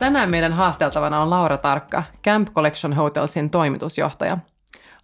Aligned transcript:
Tänään 0.00 0.30
meidän 0.30 0.52
haasteltavana 0.52 1.22
on 1.22 1.30
Laura 1.30 1.56
Tarkka, 1.56 2.02
Camp 2.24 2.48
Collection 2.54 2.92
Hotelsin 2.92 3.50
toimitusjohtaja. 3.50 4.38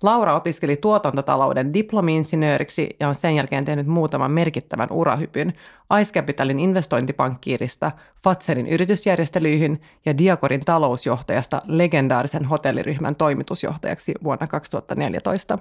Laura 0.03 0.37
opiskeli 0.37 0.77
tuotantotalouden 0.77 1.75
diplomi-insinööriksi 1.75 2.97
ja 3.01 3.09
on 3.09 3.15
sen 3.15 3.37
jälkeen 3.37 3.65
tehnyt 3.65 3.87
muutaman 3.87 4.31
merkittävän 4.31 4.89
urahypyn 4.91 5.53
Ice 6.01 6.13
Capitalin 6.13 6.61
investointipankkiirista, 6.61 7.93
Fatserin 8.25 8.67
yritysjärjestelyihin 8.67 9.83
ja 10.07 10.19
Diakorin 10.19 10.61
talousjohtajasta 10.65 11.63
legendaarisen 11.67 12.45
hotelliryhmän 12.45 13.17
toimitusjohtajaksi 13.17 14.15
vuonna 14.25 14.47
2014. 14.47 15.59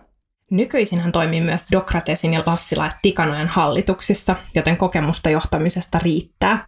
Nykyisin 0.52 1.02
hän 1.02 1.12
toimii 1.12 1.41
myös 1.41 1.65
Dokratesin 1.71 2.34
ja 2.34 2.43
Lassila 2.45 2.85
ja 2.85 2.91
Tikanojen 3.02 3.48
hallituksissa, 3.48 4.35
joten 4.55 4.77
kokemusta 4.77 5.29
johtamisesta 5.29 5.99
riittää. 6.04 6.65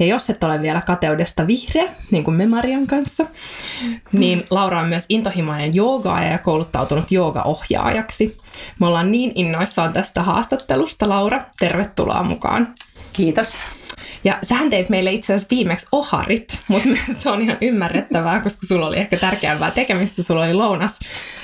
Ja 0.00 0.06
jos 0.06 0.30
et 0.30 0.44
ole 0.44 0.62
vielä 0.62 0.80
kateudesta 0.86 1.46
vihreä, 1.46 1.88
niin 2.10 2.24
kuin 2.24 2.36
me 2.36 2.46
Marian 2.46 2.86
kanssa, 2.86 3.26
niin 4.12 4.44
Laura 4.50 4.80
on 4.80 4.88
myös 4.88 5.04
intohimoinen 5.08 5.74
joogaaja 5.74 6.30
ja 6.30 6.38
kouluttautunut 6.38 7.12
joogaohjaajaksi. 7.12 8.38
Me 8.80 8.86
ollaan 8.86 9.12
niin 9.12 9.32
innoissaan 9.34 9.92
tästä 9.92 10.22
haastattelusta, 10.22 11.08
Laura. 11.08 11.40
Tervetuloa 11.58 12.22
mukaan. 12.22 12.74
Kiitos. 13.12 13.56
Ja 14.24 14.38
sähän 14.42 14.70
teit 14.70 14.88
meille 14.88 15.12
itse 15.12 15.34
asiassa 15.34 15.50
viimeksi 15.50 15.86
oharit, 15.92 16.60
mutta 16.68 16.88
se 17.18 17.30
on 17.30 17.42
ihan 17.42 17.56
ymmärrettävää, 17.60 18.40
koska 18.40 18.66
sulla 18.66 18.86
oli 18.86 18.98
ehkä 18.98 19.16
tärkeämpää 19.16 19.70
tekemistä. 19.70 20.22
Sulla 20.22 20.44
oli 20.44 20.54
lounas 20.54 20.98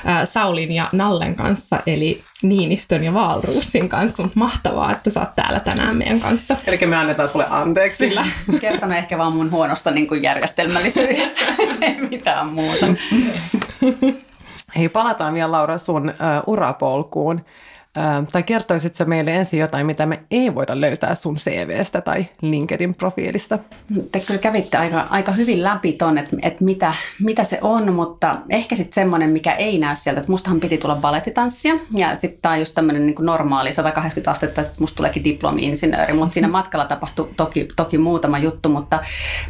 äh, 0.06 0.28
Saulin 0.28 0.72
ja 0.72 0.88
Nallen 0.92 1.36
kanssa, 1.36 1.80
eli 1.86 2.22
Niinistön 2.42 3.04
ja 3.04 3.14
Vaalruusin 3.14 3.88
kanssa. 3.88 4.22
Mutta 4.22 4.38
mahtavaa, 4.38 4.92
että 4.92 5.10
sä 5.10 5.20
oot 5.20 5.34
täällä 5.36 5.60
tänään 5.60 5.96
meidän 5.96 6.20
kanssa. 6.20 6.56
Eli 6.66 6.78
me 6.86 6.96
annetaan 6.96 7.28
sulle 7.28 7.46
anteeksi. 7.50 8.08
Kyllä. 8.08 8.24
Kertonut 8.60 8.96
ehkä 8.96 9.18
vaan 9.18 9.32
mun 9.32 9.50
huonosta 9.50 9.90
niin 9.90 10.06
kuin 10.06 10.22
järjestelmällisyydestä, 10.22 11.40
ei 11.82 12.00
mitään 12.10 12.48
muuta. 12.48 12.86
Hei, 14.76 14.88
palataan 14.88 15.34
vielä 15.34 15.52
Laura 15.52 15.78
sun 15.78 16.08
uh, 16.08 16.14
urapolkuun 16.52 17.44
tai 18.32 18.42
kertoisit 18.42 18.94
sä 18.94 19.04
meille 19.04 19.36
ensin 19.36 19.60
jotain, 19.60 19.86
mitä 19.86 20.06
me 20.06 20.22
ei 20.30 20.54
voida 20.54 20.80
löytää 20.80 21.14
sun 21.14 21.36
CVstä 21.36 22.00
tai 22.00 22.26
LinkedIn-profiilista? 22.42 23.58
Te 24.12 24.20
kyllä 24.20 24.40
kävitte 24.40 24.78
aika, 24.78 25.06
aika 25.10 25.32
hyvin 25.32 25.62
läpi 25.62 25.92
ton, 25.92 26.18
että, 26.18 26.36
että 26.42 26.64
mitä, 26.64 26.94
mitä 27.20 27.44
se 27.44 27.58
on, 27.62 27.92
mutta 27.92 28.36
ehkä 28.48 28.74
sitten 28.74 28.94
semmoinen, 28.94 29.30
mikä 29.30 29.52
ei 29.52 29.78
näy 29.78 29.96
sieltä, 29.96 30.20
että 30.20 30.32
mustahan 30.32 30.60
piti 30.60 30.78
tulla 30.78 30.96
balettitanssia 30.96 31.74
ja 31.96 32.16
sitten 32.16 32.42
tämä 32.42 32.52
on 32.52 32.58
just 32.58 32.74
tämmöinen 32.74 33.06
niin 33.06 33.16
normaali 33.20 33.72
180 33.72 34.30
astetta, 34.30 34.60
että 34.60 34.74
musta 34.80 34.96
tuleekin 34.96 35.24
diplomi-insinööri, 35.24 36.12
mutta 36.12 36.34
siinä 36.34 36.48
matkalla 36.48 36.84
tapahtui 36.84 37.28
toki, 37.36 37.68
toki 37.76 37.98
muutama 37.98 38.38
juttu, 38.38 38.68
mutta, 38.68 38.98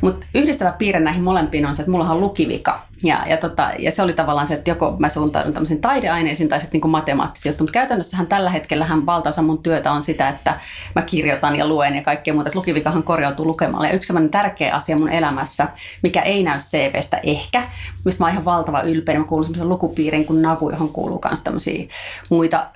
mutta 0.00 0.26
yhdistävä 0.34 0.72
piirre 0.72 1.00
näihin 1.00 1.22
molempiin 1.22 1.66
on 1.66 1.74
se, 1.74 1.82
että 1.82 1.90
mulla 1.90 2.10
on 2.10 2.20
lukivika 2.20 2.80
ja, 3.02 3.24
ja, 3.28 3.36
tota, 3.36 3.70
ja 3.78 3.92
se 3.92 4.02
oli 4.02 4.12
tavallaan 4.12 4.46
se, 4.46 4.54
että 4.54 4.70
joko 4.70 4.96
mä 4.98 5.08
suuntaudun 5.08 5.52
tämmöisiin 5.52 5.80
taideaineisiin 5.80 6.48
tai 6.48 6.60
sitten 6.60 6.80
niin 6.80 6.90
matemaattisiin 6.90 7.50
juttuihin, 7.50 7.64
mutta 7.64 7.78
käytännössähän 7.78 8.26
tällä 8.26 8.50
hetkellähän 8.50 9.06
valtaosa 9.06 9.42
mun 9.42 9.62
työtä 9.62 9.92
on 9.92 10.02
sitä, 10.02 10.28
että 10.28 10.60
mä 10.94 11.02
kirjoitan 11.02 11.56
ja 11.56 11.68
luen 11.68 11.94
ja 11.94 12.02
kaikkea 12.02 12.34
muuta. 12.34 12.48
Että 12.48 12.58
lukivikahan 12.58 13.02
korjautuu 13.02 13.46
lukemalla. 13.46 13.86
Ja 13.86 13.92
yksi 13.92 14.06
sellainen 14.06 14.30
tärkeä 14.30 14.74
asia 14.74 14.98
mun 14.98 15.08
elämässä, 15.08 15.68
mikä 16.02 16.20
ei 16.20 16.42
näy 16.42 16.58
CVstä 16.58 17.20
ehkä, 17.22 17.62
mistä 18.04 18.22
mä 18.22 18.26
oon 18.26 18.32
ihan 18.32 18.44
valtava 18.44 18.82
ylpeä, 18.82 19.12
niin 19.12 19.22
mä 19.22 19.28
kuulun 19.28 19.44
semmoisen 19.44 19.68
lukupiirin 19.68 20.24
kuin 20.24 20.42
Nagu, 20.42 20.70
johon 20.70 20.88
kuuluu 20.88 21.20
myös 21.28 21.40
tämmöisiä 21.40 21.88
muita 22.28 22.66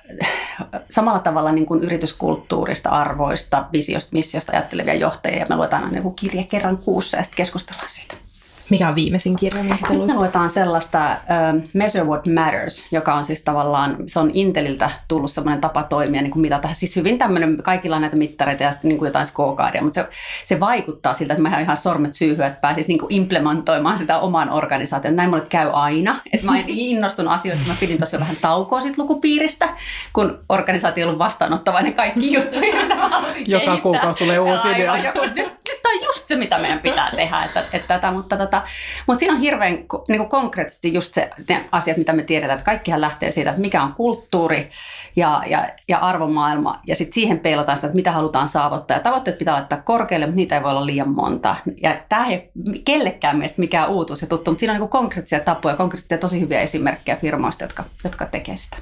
samalla 0.95 1.19
tavalla 1.19 1.51
niin 1.51 1.65
kuin 1.65 1.83
yrityskulttuurista, 1.83 2.89
arvoista, 2.89 3.65
visiosta, 3.73 4.09
missiosta 4.13 4.51
ajattelevia 4.51 4.93
johtajia. 4.93 5.39
Ja 5.39 5.45
me 5.49 5.55
luetaan 5.55 5.83
aina 5.83 5.97
joku 5.97 6.11
kirja 6.11 6.43
kerran 6.43 6.77
kuussa 6.77 7.17
ja 7.17 7.23
sitten 7.23 7.37
keskustellaan 7.37 7.89
siitä. 7.89 8.24
Mikä 8.69 8.87
on 8.87 8.95
viimeisin 8.95 9.35
kirja, 9.35 9.63
minkä 9.63 9.89
Me 9.89 10.13
luetaan 10.13 10.49
sellaista 10.49 11.15
uh, 11.55 11.61
Measure 11.73 12.03
What 12.03 12.27
Matters, 12.27 12.85
joka 12.91 13.13
on 13.13 13.23
siis 13.23 13.41
tavallaan, 13.41 13.97
se 14.07 14.19
on 14.19 14.31
Inteliltä 14.33 14.91
tullut 15.07 15.31
semmoinen 15.31 15.61
tapa 15.61 15.83
toimia, 15.83 16.21
niin 16.21 16.31
kuin 16.31 16.41
mitata. 16.41 16.69
Siis 16.73 16.95
hyvin 16.95 17.17
tämmöinen, 17.17 17.57
kaikilla 17.63 17.95
on 17.95 18.01
näitä 18.01 18.17
mittareita 18.17 18.63
ja 18.63 18.71
sitten 18.71 18.89
niin 18.89 18.97
kuin 18.97 19.07
jotain 19.07 19.25
scorecardia, 19.25 19.83
mutta 19.83 20.01
se, 20.01 20.07
se 20.45 20.59
vaikuttaa 20.59 21.13
siltä, 21.13 21.33
että 21.33 21.49
mä 21.49 21.59
ihan 21.59 21.77
sormet 21.77 22.13
syyhyä, 22.13 22.47
että 22.47 22.61
pääsisi 22.61 22.87
niin 22.87 22.99
kuin 22.99 23.13
implementoimaan 23.13 23.97
sitä 23.97 24.19
oman 24.19 24.49
organisaation. 24.49 25.15
Näin 25.15 25.29
mulle 25.29 25.45
käy 25.49 25.69
aina. 25.73 26.19
Että 26.33 26.45
mä 26.45 26.53
innostun 26.67 27.27
asioista, 27.27 27.67
mä 27.67 27.75
pidin 27.79 27.97
tosiaan 27.97 28.21
vähän 28.21 28.35
taukoa 28.41 28.81
siitä 28.81 29.01
lukupiiristä, 29.01 29.69
kun 30.13 30.39
organisaatio 30.49 31.05
on 31.05 31.07
ollut 31.07 31.19
vastaanottavainen 31.19 31.93
kaikki 31.93 32.33
juttuja, 32.33 32.81
mitä 32.81 32.95
mä 32.95 33.09
halusin 33.09 33.43
Joka 33.47 33.77
kuukausi 33.77 34.17
tulee 34.17 34.39
uusi 34.39 34.71
idea. 34.71 34.97
Joku, 34.97 35.19
nyt, 35.19 35.35
nyt 35.35 35.85
on 35.85 36.03
just 36.03 36.27
se, 36.27 36.35
mitä 36.35 36.57
meidän 36.57 36.79
pitää 36.79 37.11
tehdä. 37.15 37.43
Että, 37.43 37.63
että 37.73 37.87
tätä, 37.87 38.11
mutta 38.11 38.37
tätä, 38.37 38.54
tota, 38.55 38.71
mutta 39.07 39.19
siinä 39.19 39.33
on 39.33 39.39
hirveän 39.39 39.73
niin 40.07 40.17
kuin 40.17 40.29
konkreettisesti 40.29 40.93
just 40.93 41.13
se, 41.13 41.29
ne 41.49 41.65
asiat, 41.71 41.97
mitä 41.97 42.13
me 42.13 42.23
tiedetään, 42.23 42.57
että 42.57 42.65
kaikkihan 42.65 43.01
lähtee 43.01 43.31
siitä, 43.31 43.49
että 43.49 43.61
mikä 43.61 43.83
on 43.83 43.93
kulttuuri 43.93 44.69
ja, 45.15 45.43
ja, 45.47 45.69
ja 45.87 45.97
arvomaailma, 45.97 46.81
ja 46.87 46.95
sitten 46.95 47.13
siihen 47.13 47.39
peilataan 47.39 47.77
sitä, 47.77 47.87
että 47.87 47.95
mitä 47.95 48.11
halutaan 48.11 48.47
saavuttaa. 48.47 48.97
Ja 48.97 49.03
tavoitteet 49.03 49.37
pitää 49.37 49.53
laittaa 49.53 49.81
korkealle, 49.81 50.25
mutta 50.25 50.35
niitä 50.35 50.55
ei 50.55 50.63
voi 50.63 50.71
olla 50.71 50.85
liian 50.85 51.09
monta. 51.09 51.55
Ja 51.83 52.01
tämä 52.09 52.25
ei 52.25 52.51
ole 52.67 52.79
kellekään 52.85 53.37
meistä 53.37 53.61
mikään 53.61 53.89
uutuus 53.89 54.21
ja 54.21 54.27
tuttu, 54.27 54.51
mutta 54.51 54.59
siinä 54.59 54.73
on 54.73 54.79
niin 54.79 54.89
konkreettisia 54.89 55.39
tapoja, 55.39 55.75
konkreettisia 55.75 56.17
tosi 56.17 56.39
hyviä 56.39 56.59
esimerkkejä 56.59 57.15
firmoista, 57.15 57.63
jotka, 57.63 57.83
jotka 58.03 58.25
tekee 58.25 58.57
sitä. 58.57 58.77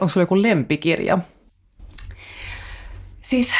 Onko 0.00 0.08
sulla 0.08 0.22
joku 0.22 0.42
lempikirja? 0.42 1.18
Siis 3.20 3.52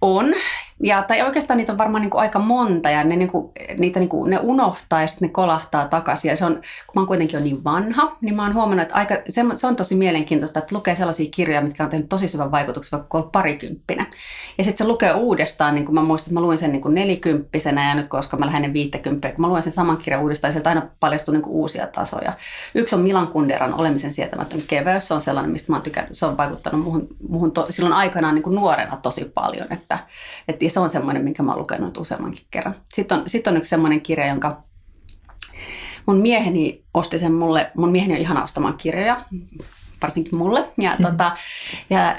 on, 0.00 0.34
ja, 0.82 1.02
tai 1.02 1.22
oikeastaan 1.22 1.56
niitä 1.56 1.72
on 1.72 1.78
varmaan 1.78 2.02
niin 2.02 2.10
kuin 2.10 2.20
aika 2.20 2.38
monta 2.38 2.90
ja 2.90 3.04
ne, 3.04 3.16
niin 3.16 3.30
kuin, 3.30 3.52
niitä 3.78 4.00
niin 4.00 4.08
kuin, 4.08 4.30
ne 4.30 4.38
unohtaa 4.38 5.00
ja 5.00 5.06
sitten 5.06 5.28
ne 5.28 5.32
kolahtaa 5.32 5.88
takaisin. 5.88 6.28
Ja 6.28 6.36
se 6.36 6.44
on, 6.44 6.54
kun 6.54 6.94
mä 6.94 7.00
oon 7.00 7.06
kuitenkin 7.06 7.38
jo 7.38 7.44
niin 7.44 7.64
vanha, 7.64 8.16
niin 8.20 8.34
mä 8.34 8.42
oon 8.42 8.54
huomannut, 8.54 8.82
että 8.82 8.94
aika, 8.94 9.14
se, 9.28 9.42
se 9.54 9.66
on 9.66 9.76
tosi 9.76 9.94
mielenkiintoista, 9.94 10.58
että 10.58 10.74
lukee 10.74 10.94
sellaisia 10.94 11.30
kirjoja, 11.30 11.60
mitkä 11.60 11.84
on 11.84 11.90
tehnyt 11.90 12.08
tosi 12.08 12.28
syvän 12.28 12.50
vaikutuksen, 12.50 12.90
vaikka 12.92 13.08
kun 13.08 13.24
on 13.24 13.30
parikymppinen. 13.30 14.06
Ja 14.58 14.64
sitten 14.64 14.84
se 14.84 14.88
lukee 14.88 15.12
uudestaan, 15.12 15.74
niin 15.74 15.84
kuin 15.84 15.94
mä 15.94 16.02
muistan, 16.02 16.26
että 16.26 16.34
mä 16.34 16.40
luin 16.40 16.58
sen 16.58 16.72
niin 16.72 16.82
kuin 16.82 16.94
nelikymppisenä 16.94 17.88
ja 17.88 17.94
nyt 17.94 18.06
koska 18.06 18.36
mä 18.36 18.46
lähden 18.46 18.72
viittäkymppiä, 18.72 19.32
kun 19.32 19.40
mä 19.40 19.48
luen 19.48 19.62
sen 19.62 19.72
saman 19.72 19.96
kirjan 19.96 20.22
uudestaan, 20.22 20.52
sieltä 20.52 20.68
aina 20.68 20.88
paljastuu 21.00 21.32
niin 21.32 21.42
kuin 21.42 21.54
uusia 21.54 21.86
tasoja. 21.86 22.32
Yksi 22.74 22.94
on 22.94 23.02
Milan 23.02 23.28
Kunderan 23.28 23.74
Olemisen 23.74 24.12
sietämätön 24.12 24.62
keveys, 24.66 25.08
se 25.08 25.14
on 25.14 25.20
sellainen, 25.20 25.52
mistä 25.52 25.72
mä 25.72 25.76
oon 25.76 25.82
tykännyt, 25.82 26.14
se 26.16 26.26
on 26.26 26.36
vaikuttanut 26.36 26.84
muhun, 26.84 27.08
muhun 27.28 27.52
to, 27.52 27.66
silloin 27.70 27.92
aikanaan 27.92 28.34
niin 28.34 28.42
kuin 28.42 28.56
nuorena 28.56 28.96
tosi 28.96 29.24
paljon, 29.24 29.72
että, 29.72 29.98
että 30.48 30.64
se 30.70 30.80
on 30.80 30.90
semmoinen, 30.90 31.24
minkä 31.24 31.42
mä 31.42 31.50
oon 31.50 31.60
lukenut 31.60 31.96
useammankin 31.96 32.46
kerran. 32.50 32.74
Sitten 32.86 33.18
on, 33.18 33.24
sit 33.26 33.46
on 33.46 33.56
yksi 33.56 33.68
semmoinen 33.68 34.00
kirja, 34.00 34.26
jonka 34.26 34.62
mun 36.06 36.16
mieheni 36.16 36.84
osti 36.94 37.18
sen 37.18 37.32
mulle. 37.32 37.70
Mun 37.76 37.90
mieheni 37.90 38.14
on 38.14 38.20
ihana 38.20 38.42
ostamaan 38.42 38.76
kirjoja, 38.76 39.20
varsinkin 40.02 40.38
mulle. 40.38 40.64
Ja, 40.78 40.90
mm. 40.98 41.04
tota, 41.04 41.32
ja 41.90 42.16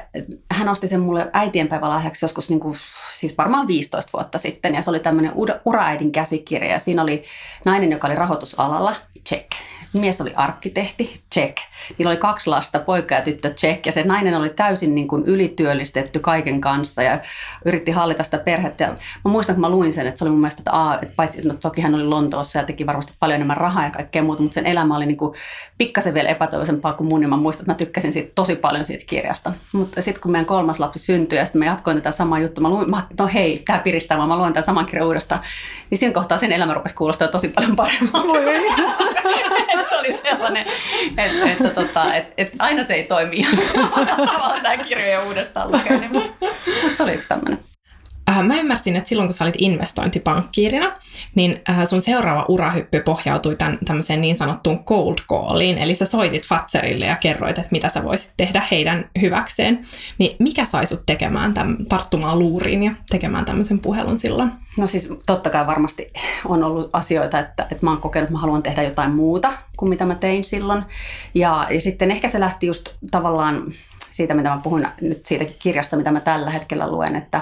hän 0.52 0.70
osti 0.70 0.88
sen 0.88 1.02
mulle 1.02 1.30
äitienpäivälahjaksi 1.34 2.26
joskus 2.26 2.50
niin 2.50 2.60
kuin, 2.60 2.78
siis 3.16 3.38
varmaan 3.38 3.68
15 3.68 4.10
vuotta 4.14 4.38
sitten. 4.38 4.76
Ja 4.76 4.82
se 4.82 4.90
oli 4.90 5.00
tämmöinen 5.00 5.34
uraäidin 5.66 6.12
käsikirja. 6.12 6.72
Ja 6.72 6.80
siinä 6.80 7.02
oli 7.02 7.24
nainen, 7.66 7.92
joka 7.92 8.08
oli 8.08 8.16
rahoitusalalla, 8.16 8.96
check 9.30 9.50
mies 9.94 10.22
oli 10.22 10.34
arkkitehti, 10.36 11.20
check. 11.34 11.58
Niillä 11.98 12.10
oli 12.10 12.18
kaksi 12.18 12.50
lasta, 12.50 12.80
poika 12.80 13.16
ja 13.16 13.22
tyttö, 13.22 13.54
check. 13.54 13.86
Ja 13.86 13.92
se 13.92 14.04
nainen 14.04 14.36
oli 14.36 14.50
täysin 14.50 14.96
niin 14.96 15.08
kuin 15.08 15.24
ylityöllistetty 15.26 16.20
kaiken 16.20 16.62
kanssa 16.62 17.04
ja 17.04 17.20
yritti 17.66 17.92
hallita 17.92 18.24
sitä 18.24 18.38
perhettä. 18.38 18.84
Ja 18.84 18.90
mä 19.26 19.32
muistan, 19.32 19.56
kun 19.56 19.62
mä 19.62 19.70
luin 19.70 19.94
sen, 19.94 20.08
että 20.08 20.20
se 20.20 20.24
oli 20.24 20.32
mun 20.32 20.40
mielestä, 20.40 20.60
että, 20.60 20.72
aa, 20.72 21.00
että 21.02 21.16
paitsi, 21.16 21.42
no 21.42 21.54
toki 21.54 21.82
hän 21.82 21.96
oli 21.96 22.04
Lontoossa 22.04 22.60
ja 22.60 22.66
teki 22.66 22.86
varmasti 22.86 23.14
paljon 23.20 23.36
enemmän 23.36 23.58
rahaa 23.58 23.84
ja 23.84 23.92
kaikkea 23.92 24.24
muuta, 24.24 24.42
mutta 24.42 24.56
sen 24.56 24.66
elämä 24.66 24.96
oli 24.96 25.06
niin 25.06 25.18
kuin 25.18 25.34
pikkasen 25.78 26.14
vielä 26.14 26.30
epätoivoisempaa 26.30 26.94
kuin 26.94 27.08
mun. 27.08 27.22
Ja 27.22 27.28
mä 27.28 27.38
muistan, 27.38 27.64
että 27.64 27.72
mä 27.72 27.78
tykkäsin 27.78 28.14
siitä, 28.14 28.32
tosi 28.36 28.56
paljon 28.56 28.86
siitä 28.86 29.04
kirjasta. 29.08 29.54
Mutta 29.74 30.02
sitten 30.02 30.22
kun 30.22 30.32
meidän 30.32 30.46
kolmas 30.46 30.80
lapsi 30.80 31.00
syntyi 31.00 31.40
ja 31.40 31.46
sitten 31.46 31.60
mä 31.60 31.66
jatkoin 31.66 31.98
tätä 31.98 32.12
samaa 32.12 32.40
juttua, 32.40 32.62
mä 32.62 32.70
luin, 32.70 32.90
mä, 32.90 33.08
no 33.20 33.30
hei, 33.34 33.64
tämä 33.66 33.80
piristää, 33.80 34.18
mä 34.18 34.38
luen 34.38 34.54
tämän 34.54 34.66
saman 34.66 34.86
kirjan 34.86 35.08
uudestaan. 35.08 35.42
Niin 35.90 35.98
siinä 35.98 36.14
kohtaa 36.14 36.38
sen 36.38 36.52
elämä 36.52 36.74
rupesi 36.74 36.96
kuulostaa 36.96 37.28
tosi 37.28 37.48
paljon 37.48 37.76
paremmalta. 37.76 38.34
se 39.90 39.96
oli 39.96 40.18
sellainen, 40.18 40.66
että, 41.18 41.52
että, 41.52 41.70
tota, 41.70 42.14
että, 42.16 42.34
että 42.38 42.58
aina 42.60 42.84
se 42.84 42.94
ei 42.94 43.04
toimi 43.04 43.36
ihan 43.40 43.58
samalla 43.74 44.06
tavalla 44.06 44.60
tämä 44.64 44.78
kirjoja 44.78 45.24
uudestaan 45.24 45.72
lukee. 45.72 45.98
Niin, 45.98 46.12
mutta 46.12 46.98
se 46.98 47.04
oli 47.04 47.14
yksi 47.14 47.28
tämmöinen. 47.28 47.60
Äh, 48.32 48.44
mä 48.44 48.60
ymmärsin, 48.60 48.96
että 48.96 49.10
silloin 49.10 49.28
kun 49.28 49.34
sä 49.34 49.46
olit 49.46 49.56
investointipankkiirina, 49.58 50.92
niin 51.36 51.62
äh, 51.70 51.88
sun 51.88 52.02
seuraava 52.02 52.46
urahyppy 52.48 53.00
pohjautui 53.00 53.56
tämän, 53.56 53.78
tämmöiseen 53.86 54.22
niin 54.22 54.36
sanottuun 54.36 54.84
cold 54.84 55.18
calliin, 55.30 55.78
eli 55.78 55.96
sä 55.96 56.06
soitit 56.06 56.48
Fatserille 56.48 57.06
ja 57.06 57.16
kerroit, 57.16 57.58
että 57.58 57.72
mitä 57.72 57.90
sä 57.90 58.04
voisit 58.04 58.34
tehdä 58.38 58.64
heidän 58.72 59.06
hyväkseen. 59.22 59.80
Niin 60.18 60.36
mikä 60.40 60.66
sai 60.66 60.86
sut 60.86 61.06
tekemään 61.06 61.54
tämän, 61.54 61.78
tarttumaan 61.90 62.40
luuriin 62.40 62.84
ja 62.84 62.92
tekemään 63.10 63.46
tämmöisen 63.46 63.80
puhelun 63.80 64.18
silloin? 64.18 64.52
No 64.78 64.88
siis 64.88 65.10
totta 65.26 65.50
kai 65.50 65.68
varmasti 65.68 66.14
on 66.46 66.64
ollut 66.64 66.90
asioita, 66.94 67.40
että, 67.40 67.64
että 67.64 67.86
mä 67.86 67.90
oon 67.90 68.02
kokenut, 68.02 68.24
että 68.24 68.34
mä 68.34 68.42
haluan 68.42 68.64
tehdä 68.64 68.84
jotain 68.84 69.12
muuta 69.12 69.54
kuin 69.78 69.90
mitä 69.90 70.06
mä 70.06 70.16
tein 70.16 70.44
silloin. 70.44 70.84
Ja, 71.34 71.68
ja 71.70 71.82
sitten 71.82 72.12
ehkä 72.12 72.28
se 72.28 72.40
lähti 72.40 72.68
just 72.68 72.90
tavallaan 73.12 73.64
siitä, 74.12 74.34
mitä 74.34 74.50
mä 74.50 74.60
puhun 74.64 74.88
nyt 75.02 75.26
siitäkin 75.26 75.56
kirjasta, 75.60 75.98
mitä 75.98 76.12
mä 76.12 76.20
tällä 76.20 76.50
hetkellä 76.50 76.92
luen, 76.92 77.16
että 77.16 77.42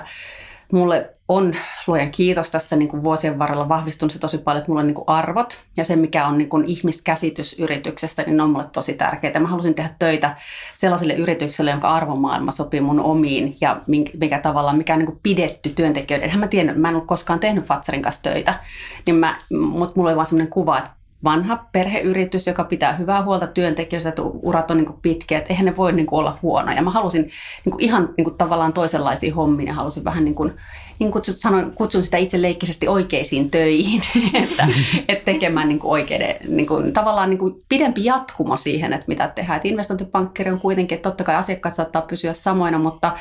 mulle 0.71 1.09
on 1.27 1.53
luojan 1.87 2.11
kiitos 2.11 2.51
tässä 2.51 2.75
niin 2.75 2.89
kuin 2.89 3.03
vuosien 3.03 3.39
varrella 3.39 3.69
vahvistunut 3.69 4.11
se 4.11 4.19
tosi 4.19 4.37
paljon, 4.37 4.59
että 4.59 4.71
mulla 4.71 4.79
on 4.79 4.87
niin 4.87 4.95
kuin 4.95 5.07
arvot 5.07 5.61
ja 5.77 5.85
se, 5.85 5.95
mikä 5.95 6.27
on 6.27 6.37
niin 6.37 6.49
kuin 6.49 6.65
ihmiskäsitys 6.65 7.59
yrityksestä, 7.59 8.23
niin 8.23 8.41
on 8.41 8.49
mulle 8.49 8.65
tosi 8.73 8.93
tärkeää. 8.93 9.39
Mä 9.39 9.47
halusin 9.47 9.75
tehdä 9.75 9.89
töitä 9.99 10.35
sellaiselle 10.77 11.13
yritykselle, 11.13 11.71
jonka 11.71 11.89
arvomaailma 11.89 12.51
sopii 12.51 12.81
mun 12.81 12.99
omiin 12.99 13.55
ja 13.61 13.81
mikä 14.19 14.39
tavallaan, 14.39 14.77
mikä 14.77 14.93
on 14.93 14.99
niin 14.99 15.07
kuin 15.07 15.19
pidetty 15.23 15.69
työntekijöiden. 15.69 16.25
Enhän 16.25 16.39
mä 16.39 16.47
tiedä, 16.47 16.73
mä 16.73 16.89
en 16.89 16.95
ole 16.95 17.03
koskaan 17.05 17.39
tehnyt 17.39 17.63
Fatsarin 17.63 18.01
kanssa 18.01 18.23
töitä, 18.23 18.59
niin 19.07 19.15
mä, 19.15 19.35
mutta 19.51 19.93
mulla 19.95 20.09
oli 20.09 20.15
vaan 20.15 20.25
sellainen 20.25 20.53
kuva, 20.53 20.77
että 20.77 20.98
vanha 21.23 21.65
perheyritys, 21.71 22.47
joka 22.47 22.63
pitää 22.63 22.93
hyvää 22.93 23.23
huolta 23.23 23.47
työntekijöistä, 23.47 24.09
että 24.09 24.21
urat 24.21 24.71
on 24.71 24.77
niin 24.77 24.93
pitkiä, 25.01 25.37
että 25.37 25.49
eihän 25.49 25.65
ne 25.65 25.77
voi 25.77 25.91
niin 25.91 26.07
olla 26.11 26.37
huonoja. 26.41 26.81
Mä 26.81 26.91
halusin 26.91 27.31
niin 27.65 27.79
ihan 27.79 28.09
niin 28.17 28.37
tavallaan 28.37 28.73
toisenlaisia 28.73 29.35
hommia 29.35 29.67
ja 29.67 29.73
halusin 29.73 30.03
vähän 30.03 30.25
niin 30.25 30.35
kuin, 30.35 30.53
niin 30.99 31.11
kuin 31.11 31.23
sanoin, 31.25 31.71
kutsun 31.71 32.03
sitä 32.03 32.17
itse 32.17 32.41
leikkisesti 32.41 32.87
oikeisiin 32.87 33.51
töihin, 33.51 34.01
että, 34.43 34.67
että 35.07 35.25
tekemään 35.25 35.67
niin 35.67 35.79
oikeiden, 35.83 36.35
niin 36.47 36.67
kuin, 36.67 36.93
tavallaan 36.93 37.29
niin 37.29 37.63
pidempi 37.69 38.05
jatkumo 38.05 38.57
siihen, 38.57 38.93
että 38.93 39.05
mitä 39.07 39.27
tehdään. 39.27 39.55
Että 39.55 39.67
investointipankkiri 39.67 40.51
on 40.51 40.59
kuitenkin, 40.59 40.95
että 40.95 41.09
totta 41.09 41.23
kai 41.23 41.35
asiakkaat 41.35 41.75
saattaa 41.75 42.01
pysyä 42.01 42.33
samoina, 42.33 42.79
mutta 42.79 43.11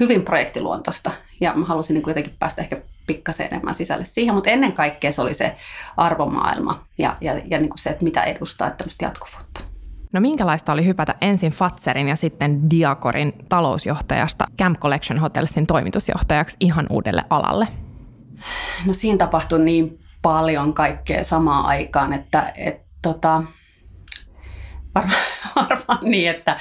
hyvin 0.00 0.22
projektiluontoista. 0.22 1.10
Ja 1.40 1.52
mä 1.54 1.64
halusin 1.64 1.94
niin 1.94 2.04
jotenkin 2.06 2.36
päästä 2.38 2.62
ehkä 2.62 2.82
pikkasen 3.06 3.48
enemmän 3.50 3.74
sisälle 3.74 4.04
siihen, 4.04 4.34
mutta 4.34 4.50
ennen 4.50 4.72
kaikkea 4.72 5.12
se 5.12 5.22
oli 5.22 5.34
se 5.34 5.56
arvomaailma 5.96 6.84
ja, 6.98 7.16
ja, 7.20 7.40
ja 7.44 7.58
niin 7.58 7.68
kuin 7.68 7.78
se, 7.78 7.90
että 7.90 8.04
mitä 8.04 8.22
edustaa 8.22 8.66
että 8.66 8.76
tämmöistä 8.78 9.04
jatkuvuutta. 9.04 9.60
No 10.12 10.20
minkälaista 10.20 10.72
oli 10.72 10.86
hypätä 10.86 11.14
ensin 11.20 11.52
Fatserin 11.52 12.08
ja 12.08 12.16
sitten 12.16 12.70
Diakorin 12.70 13.32
talousjohtajasta 13.48 14.46
Camp 14.58 14.78
Collection 14.80 15.18
Hotelsin 15.18 15.66
toimitusjohtajaksi 15.66 16.56
ihan 16.60 16.86
uudelle 16.90 17.24
alalle? 17.30 17.68
No 18.86 18.92
siinä 18.92 19.18
tapahtui 19.18 19.64
niin 19.64 19.98
paljon 20.22 20.74
kaikkea 20.74 21.24
samaan 21.24 21.66
aikaan, 21.66 22.12
että 22.12 22.52
et, 22.56 22.80
tota, 23.02 23.42
varmaan, 24.96 25.20
varmaan 25.70 25.98
niin, 26.02 26.30
että, 26.30 26.56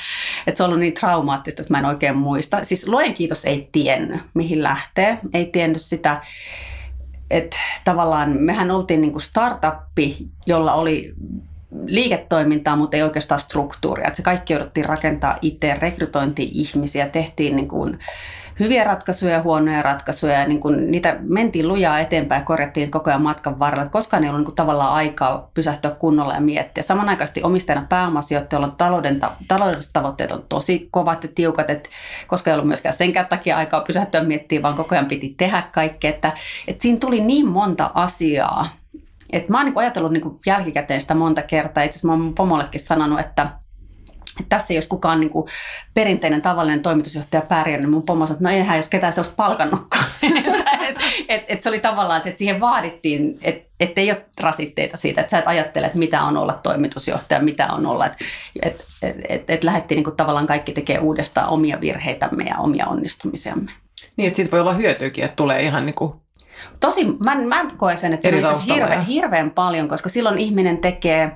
että 0.48 0.58
se 0.58 0.64
on 0.64 0.68
ollut 0.70 0.80
niin 0.80 0.94
traumaattista, 0.94 1.62
että 1.62 1.74
mä 1.74 1.80
en 1.80 1.86
oikein 1.86 2.18
muista. 2.18 2.64
Siis 2.64 2.88
luen 2.88 3.14
kiitos 3.14 3.46
ei 3.46 3.70
tiennyt, 3.72 4.22
mihin 4.34 4.64
lähtee. 4.64 5.18
Ei 5.34 5.46
tiennyt 5.46 5.82
sitä, 5.82 6.22
että 7.30 7.58
tavallaan 7.84 8.38
mehän 8.40 8.72
oltiin 8.72 9.02
niin 9.02 9.12
kuin 9.12 9.22
startuppi, 9.22 10.18
jolla 10.46 10.74
oli 10.74 11.14
liiketoimintaa, 11.86 12.76
mutta 12.76 12.98
ei 12.98 13.04
oikeastaan 13.04 13.40
struktuuria. 13.40 14.08
Että 14.08 14.18
se 14.18 14.24
kaikki 14.24 14.54
jouduttiin 14.54 14.86
rakentaa 14.86 15.38
itse, 15.42 15.74
rekrytointi 15.74 16.50
ihmisiä, 16.54 17.10
tehtiin 17.10 17.56
niin 17.56 17.68
kuin 17.68 18.00
hyviä 18.60 18.84
ratkaisuja 18.84 19.34
ja 19.34 19.42
huonoja 19.42 19.81
ratkaisuja. 19.81 20.34
Ja 20.34 20.48
niin 20.48 20.60
kuin 20.60 20.92
niitä 20.92 21.18
mentiin 21.22 21.68
lujaa 21.68 22.00
eteenpäin 22.00 22.40
ja 22.40 22.46
korjattiin 22.46 22.92
koko 22.92 23.10
ajan 23.10 23.22
matkan 23.22 23.60
varrella. 23.60 23.90
Koskaan 23.90 24.24
ei 24.24 24.30
ollut 24.30 24.40
niin 24.40 24.46
kuin 24.46 24.56
tavallaan 24.56 24.94
aikaa 24.94 25.50
pysähtyä 25.54 25.92
kunnolla 25.92 26.34
ja 26.34 26.42
miettiä. 26.42 26.84
Samanaikaisesti 26.84 27.44
omistajana 27.44 27.86
pääomasijoittajalla 27.90 28.75
talouden, 28.78 29.19
taloudelliset 29.48 29.94
tavoitteet 29.94 30.31
on 30.31 30.46
tosi 30.50 30.88
kovat 30.92 31.24
ja 31.24 31.30
tiukat, 31.36 31.69
että 31.69 31.90
koska 32.28 32.52
ei 32.52 32.54
ollut 32.54 32.68
myöskään 32.68 32.94
senkään 32.94 33.28
takia 33.28 33.57
aikaa 33.57 33.81
pysähtyä 33.81 34.24
miettiä, 34.24 34.62
vaan 34.62 34.75
koko 34.75 34.96
ajan 34.96 35.06
piti 35.06 35.34
tehdä 35.38 35.63
kaikkea. 35.72 36.10
Että, 36.10 36.31
että 36.68 36.81
siinä 36.81 37.00
tuli 37.00 37.22
niin 37.22 37.48
monta 37.48 37.92
asiaa, 37.94 38.69
et 39.34 39.50
mä 39.50 39.58
oon 39.58 39.66
niin 39.66 39.78
ajatellut 39.78 40.12
niin 40.12 40.40
jälkikäteen 40.46 41.01
sitä 41.01 41.16
monta 41.16 41.42
kertaa. 41.42 41.84
Itse 41.84 41.98
asiassa 41.98 42.08
mä 42.08 42.13
oon 42.13 42.36
pomollekin 42.36 42.81
sanonut, 42.81 43.19
että 43.19 43.48
tässä 44.50 44.74
ei 44.74 44.78
olisi 44.78 44.90
kukaan 44.90 45.20
niin 45.20 45.30
kuin 45.30 45.48
perinteinen 45.94 46.42
tavallinen 46.42 46.82
toimitusjohtaja 46.82 47.42
pärjännyt, 47.42 47.82
niin 47.82 47.96
mun 47.96 48.04
pomo 48.04 48.26
sanoi, 48.26 48.38
että 48.38 48.50
no 48.50 48.56
eihän 48.56 48.78
jos 48.78 48.90
ketään 48.90 49.14
sellaista 49.14 49.36
palkannutkaan. 49.36 50.06
et, 50.90 50.96
et, 51.30 51.44
et 51.48 51.64
se 51.64 51.70
oli 51.70 51.80
tavallaan 51.80 52.22
se, 52.22 52.30
että 52.30 52.40
siihen 52.40 52.60
vaadittiin, 52.60 53.38
että 53.42 53.66
et 53.80 53.98
ei 53.98 54.12
ole 54.12 54.26
rasitteita 54.40 54.98
siitä, 54.98 55.22
että 55.22 55.32
sä 55.32 55.38
et 55.38 55.48
ajattele, 55.48 55.86
että 55.86 55.98
mitä 55.98 56.22
on 56.22 56.38
olla 56.38 56.60
toimitusjohtaja, 56.64 57.42
mitä 57.42 57.68
on 57.68 57.86
olla, 57.86 58.06
että 58.06 58.26
et, 58.64 58.86
et, 59.04 59.16
et, 59.30 59.50
et 59.50 59.64
lähdettiin 59.64 59.96
niin 59.96 60.04
kuin 60.04 60.16
tavallaan 60.16 60.48
kaikki 60.48 60.72
tekee 60.72 61.00
uudestaan 61.00 61.50
omia 61.50 61.82
virheitämme 61.82 62.44
ja 62.44 62.58
omia 62.58 62.88
onnistumisiamme. 62.88 63.72
Niin, 64.18 64.28
että 64.28 64.36
siitä 64.36 64.52
voi 64.52 64.60
olla 64.60 64.74
hyötyäkin, 64.74 65.24
että 65.24 65.36
tulee 65.36 65.62
ihan 65.62 65.86
niin 65.86 65.96
kuin 65.96 66.14
Tosi, 66.80 67.06
mä, 67.06 67.36
mä 67.36 67.66
koen 67.78 67.98
sen, 67.98 68.14
että 68.14 68.30
se 68.30 68.48
on 68.48 68.76
hirveän, 68.76 69.06
hirveän 69.06 69.52
paljon, 69.52 69.88
koska 69.88 70.10
silloin 70.10 70.38
ihminen 70.38 70.78
tekee, 70.78 71.32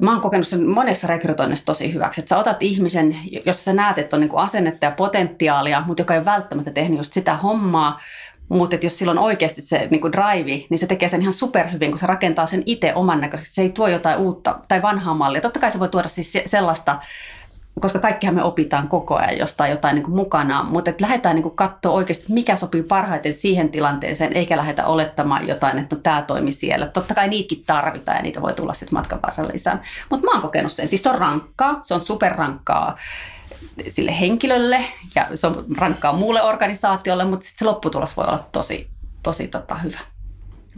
mä 0.00 0.12
oon 0.12 0.20
kokenut 0.20 0.46
sen 0.46 0.68
monessa 0.68 1.06
rekrytoinnissa 1.06 1.66
tosi 1.66 1.94
hyväksi, 1.94 2.20
että 2.20 2.28
sä 2.28 2.38
otat 2.38 2.62
ihmisen, 2.62 3.16
jos 3.46 3.64
sä 3.64 3.72
näet, 3.72 3.98
että 3.98 4.16
on 4.16 4.20
niin 4.20 4.30
asennetta 4.34 4.84
ja 4.84 4.90
potentiaalia, 4.90 5.82
mutta 5.86 6.00
joka 6.00 6.14
ei 6.14 6.24
välttämättä 6.24 6.70
tehnyt 6.70 6.98
just 6.98 7.12
sitä 7.12 7.36
hommaa, 7.36 8.00
mutta 8.48 8.76
jos 8.82 8.98
sillä 8.98 9.10
on 9.10 9.18
oikeasti 9.18 9.62
se 9.62 9.88
niin 9.90 10.00
kuin 10.00 10.12
drive, 10.12 10.60
niin 10.70 10.78
se 10.78 10.86
tekee 10.86 11.08
sen 11.08 11.20
ihan 11.20 11.32
superhyvin, 11.32 11.90
kun 11.90 11.98
se 11.98 12.06
rakentaa 12.06 12.46
sen 12.46 12.62
itse 12.66 12.94
oman 12.94 13.20
näköisesti. 13.20 13.54
Se 13.54 13.62
ei 13.62 13.68
tuo 13.68 13.88
jotain 13.88 14.18
uutta 14.18 14.58
tai 14.68 14.82
vanhaa 14.82 15.14
mallia. 15.14 15.40
Totta 15.40 15.60
kai 15.60 15.72
se 15.72 15.78
voi 15.78 15.88
tuoda 15.88 16.08
siis 16.08 16.38
sellaista 16.46 16.98
koska 17.80 17.98
kaikkihan 17.98 18.34
me 18.34 18.42
opitaan 18.42 18.88
koko 18.88 19.16
ajan 19.16 19.38
jostain 19.38 19.70
jotain 19.70 19.94
niin 19.94 20.04
kuin 20.04 20.14
mukanaan, 20.14 20.66
mutta 20.66 20.90
että 20.90 21.04
lähdetään 21.04 21.36
niin 21.36 21.50
katsoa 21.50 21.92
oikeasti, 21.92 22.32
mikä 22.32 22.56
sopii 22.56 22.82
parhaiten 22.82 23.34
siihen 23.34 23.68
tilanteeseen, 23.68 24.32
eikä 24.32 24.56
lähdetä 24.56 24.86
olettamaan 24.86 25.48
jotain, 25.48 25.78
että 25.78 25.96
no 25.96 26.02
tämä 26.02 26.22
toimi 26.22 26.52
siellä. 26.52 26.86
Totta 26.86 27.14
kai 27.14 27.28
niitäkin 27.28 27.64
tarvitaan 27.66 28.16
ja 28.16 28.22
niitä 28.22 28.42
voi 28.42 28.52
tulla 28.52 28.74
sitten 28.74 28.98
matkan 28.98 29.22
varrella 29.22 29.52
lisää. 29.52 29.82
Mutta 30.10 30.26
mä 30.26 30.32
oon 30.32 30.42
kokenut 30.42 30.72
sen. 30.72 30.88
Siis 30.88 31.02
se 31.02 31.10
on 31.10 31.18
rankkaa, 31.18 31.80
se 31.82 31.94
on 31.94 32.00
superrankkaa 32.00 32.98
sille 33.88 34.20
henkilölle 34.20 34.84
ja 35.14 35.26
se 35.34 35.46
on 35.46 35.64
rankkaa 35.78 36.12
muulle 36.12 36.42
organisaatiolle, 36.42 37.24
mutta 37.24 37.44
sitten 37.44 37.58
se 37.58 37.64
lopputulos 37.64 38.16
voi 38.16 38.24
olla 38.24 38.44
tosi, 38.52 38.88
tosi 39.22 39.48
tota, 39.48 39.74
hyvä. 39.74 39.98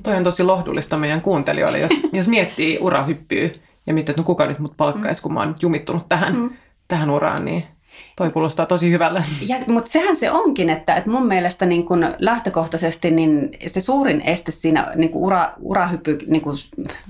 Toi 0.03 0.17
on 0.17 0.25
tosi 0.25 0.43
lohdullista 0.43 0.97
meidän 0.97 1.21
kuuntelijoille, 1.21 1.79
jos, 1.79 1.93
jos 2.13 2.29
miettii 2.29 2.79
urahyppyä 2.81 3.51
ja 3.87 3.95
mietit, 3.95 4.09
että 4.09 4.23
no 4.23 4.27
kuka 4.27 4.47
nyt 4.47 4.59
mut 4.59 4.77
palkkaisi, 4.77 5.23
kun 5.23 5.33
mä 5.33 5.41
oon 5.41 5.55
jumittunut 5.61 6.09
tähän. 6.09 6.37
Mm 6.37 6.51
tähän 6.91 7.11
uraan, 7.11 7.45
niin 7.45 7.65
toi 8.17 8.31
kuulostaa 8.31 8.67
tosi 8.67 8.91
hyvälle. 8.91 9.23
Ja, 9.47 9.57
mutta 9.67 9.91
sehän 9.91 10.17
se 10.17 10.31
onkin, 10.31 10.71
että, 10.71 10.95
että 10.95 11.11
mun 11.11 11.27
mielestä 11.27 11.67
niin 11.67 11.85
kun 11.85 12.15
lähtökohtaisesti 12.19 13.11
niin 13.11 13.51
se 13.67 13.81
suurin 13.81 14.21
este 14.21 14.53
siinä 14.53 14.93
niin 14.97 15.11
kun 15.11 15.23
ura, 15.23 15.53
urahyppy 15.61 16.19
niin 16.27 16.43
kun 16.43 16.55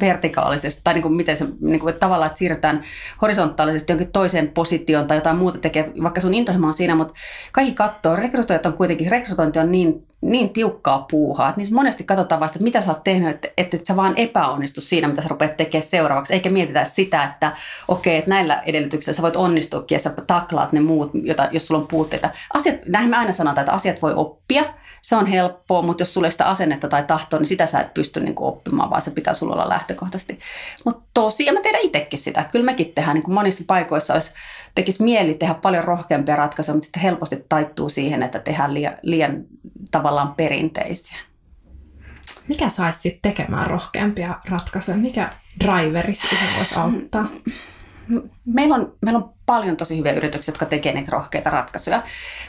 vertikaalisesti, 0.01 0.81
tai 0.85 0.95
niin 0.95 1.03
kun 1.03 1.17
miten 1.17 1.37
se 1.37 1.47
niin 1.61 1.81
kun, 1.81 1.89
että 1.89 2.01
tavallaan, 2.01 2.27
että 2.27 2.39
siirrytään 2.39 2.85
horisontaalisesti 3.23 3.93
jonkin 3.93 4.13
toiseen 4.13 4.49
positioon 4.49 5.07
tai 5.07 5.17
jotain 5.17 5.37
muuta 5.37 5.59
tekee, 5.59 5.93
vaikka 6.03 6.21
sun 6.21 6.35
intohimo 6.35 6.67
on 6.67 6.75
siinä, 6.75 6.95
mutta 6.95 7.15
kaikki 7.53 7.75
katsoo, 7.75 8.17
rekrytoijat 8.17 8.67
on 8.67 8.73
kuitenkin, 8.73 9.11
rekrytointi 9.11 9.59
on 9.59 9.73
niin 9.73 10.07
niin 10.21 10.51
tiukkaa 10.51 11.07
puuhaa, 11.11 11.49
että 11.49 11.59
niissä 11.59 11.75
monesti 11.75 12.05
katsotaan 12.05 12.41
vasta, 12.41 12.57
että 12.57 12.65
mitä 12.65 12.81
sä 12.81 12.91
oot 12.91 13.05
tehnyt, 13.05 13.31
että, 13.31 13.49
että 13.57 13.77
et 13.77 13.87
sä 13.87 13.97
vaan 13.97 14.15
epäonnistu 14.17 14.81
siinä, 14.81 15.09
mitä 15.09 15.23
sä 15.23 15.29
rupeat 15.29 15.57
tekemään 15.57 15.89
seuraavaksi, 15.89 16.33
eikä 16.33 16.51
mietitä 16.51 16.85
sitä, 16.85 17.25
että 17.25 17.53
okei, 17.89 18.17
että 18.17 18.31
näillä 18.31 18.63
edellytyksillä 18.67 19.17
sä 19.17 19.23
voit 19.23 19.37
onnistuakin 19.37 19.95
ja 19.95 19.99
sä 19.99 20.13
taklaat 20.27 20.73
ne 20.73 20.81
muut, 20.81 21.11
jota, 21.23 21.49
jos 21.53 21.67
sulla 21.67 21.81
on 21.81 21.89
puutteita. 21.89 22.31
Asiat, 22.55 22.77
näin 22.87 23.09
me 23.09 23.17
aina 23.17 23.33
sanotaan, 23.33 23.63
että 23.63 23.73
asiat 23.73 24.03
voi 24.03 24.13
oppia, 24.17 24.65
se 25.03 25.17
on 25.17 25.27
helppoa, 25.27 25.83
mutta 25.83 26.01
jos 26.01 26.15
sulla 26.15 26.27
ei 26.27 26.31
sitä 26.31 26.47
asennetta 26.47 26.89
tai 26.89 27.03
tahtoa, 27.03 27.39
niin 27.39 27.47
sitä 27.47 27.67
sä 27.67 27.81
et 27.81 27.95
pysty 27.95 28.21
niin 28.21 28.35
kuin 28.35 28.49
oppimaan, 28.49 28.91
vaan 28.91 29.03
se 29.03 29.11
pitää 29.11 29.35
sulla 29.35 29.53
olla 29.53 29.69
lähtökohtaisesti. 29.69 30.39
Mutta 30.85 31.03
tosiaan 31.15 31.55
mä 31.55 31.61
tiedän 31.61 31.83
itsekin 31.83 32.19
sitä. 32.19 32.45
Kyllä 32.53 32.65
mekin 32.65 32.93
tehdään 32.95 33.15
niin 33.15 33.23
kuin 33.23 33.35
monissa 33.35 33.65
paikoissa, 33.67 34.13
olisi, 34.13 34.31
tekisi 34.75 35.03
mieli 35.03 35.35
tehdä 35.35 35.55
paljon 35.55 35.85
rohkeampia 35.85 36.37
ratkaisuja, 36.37 36.75
mutta 36.75 36.87
sitten 36.87 37.03
helposti 37.03 37.45
taittuu 37.49 37.89
siihen, 37.89 38.23
että 38.23 38.39
tehdään 38.39 38.75
liian, 38.75 38.97
liian 39.03 39.45
tavallaan 39.91 40.35
perinteisiä. 40.35 41.17
Mikä 42.49 42.69
saisi 42.69 43.01
sitten 43.01 43.33
tekemään 43.33 43.67
rohkeampia 43.67 44.35
ratkaisuja? 44.51 44.97
Mikä 44.97 45.31
driveri 45.65 46.15
siihen 46.15 46.49
voisi 46.57 46.75
auttaa? 46.75 47.29
Meillä 48.45 48.75
on, 48.75 48.93
meillä 49.03 49.19
on 49.19 49.35
paljon 49.51 49.77
tosi 49.77 49.99
hyviä 49.99 50.13
yrityksiä, 50.13 50.53
jotka 50.53 50.67
tekee 50.67 50.93
niitä 50.93 51.11
rohkeita 51.11 51.51
ratkaisuja. 51.51 52.03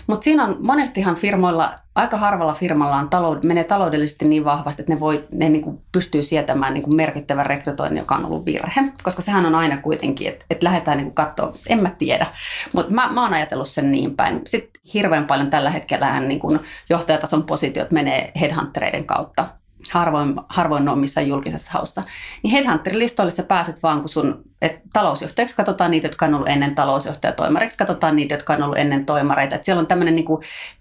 Mutta 0.07 0.23
siinä 0.23 0.43
on 0.43 0.57
monestihan 0.59 1.15
firmoilla, 1.15 1.73
aika 1.95 2.17
harvalla 2.17 2.53
firmalla 2.53 2.95
on 2.95 3.09
talou- 3.09 3.47
menee 3.47 3.63
taloudellisesti 3.63 4.25
niin 4.25 4.45
vahvasti, 4.45 4.81
että 4.81 4.93
ne, 4.93 4.99
voi, 4.99 5.27
ne 5.31 5.49
niin 5.49 5.61
kuin 5.61 5.81
pystyy 5.91 6.23
sietämään 6.23 6.73
niin 6.73 6.83
kuin 6.83 6.95
merkittävän 6.95 7.45
rekrytoinnin, 7.45 8.01
joka 8.01 8.15
on 8.15 8.25
ollut 8.25 8.45
virhe. 8.45 8.81
Koska 9.03 9.21
sehän 9.21 9.45
on 9.45 9.55
aina 9.55 9.77
kuitenkin, 9.77 10.27
että, 10.27 10.45
että 10.49 10.65
lähdetään 10.65 10.97
niin 10.97 11.13
katsoa, 11.13 11.53
en 11.67 11.81
mä 11.81 11.89
tiedä. 11.89 12.27
Mutta 12.75 12.93
mä, 12.93 13.11
mä 13.11 13.23
oon 13.23 13.33
ajatellut 13.33 13.69
sen 13.69 13.91
niin 13.91 14.15
päin. 14.15 14.41
Sitten 14.45 14.81
hirveän 14.93 15.27
paljon 15.27 15.49
tällä 15.49 15.69
hetkellä 15.69 16.19
niin 16.19 16.39
kuin 16.39 16.59
johtajatason 16.89 17.43
positiot 17.43 17.91
menee 17.91 18.31
headhuntereiden 18.41 19.05
kautta 19.05 19.60
harvoin, 19.91 20.35
harvoin 20.49 20.89
on 20.89 20.99
missään 20.99 21.27
julkisessa 21.27 21.71
haussa. 21.71 22.03
Niin 22.43 22.51
Headhunterin 22.51 22.99
listoille 22.99 23.31
sä 23.31 23.43
pääset 23.43 23.83
vaan, 23.83 23.99
kun 23.99 24.09
sun 24.09 24.43
et 24.61 24.81
talousjohtajaksi 24.93 25.55
katsotaan 25.55 25.91
niitä, 25.91 26.07
jotka 26.07 26.25
on 26.25 26.33
ollut 26.33 26.49
ennen 26.49 26.75
talousjohtajatoimariksi, 26.75 27.77
katsotaan 27.77 28.15
niitä, 28.15 28.35
jotka 28.35 28.53
on 28.53 28.63
ollut 28.63 28.77
ennen 28.77 29.05
toimareita. 29.05 29.55
Et 29.55 29.65
siellä 29.65 29.79
on 29.79 29.87
tämmöinen 29.87 30.15
niin 30.15 30.25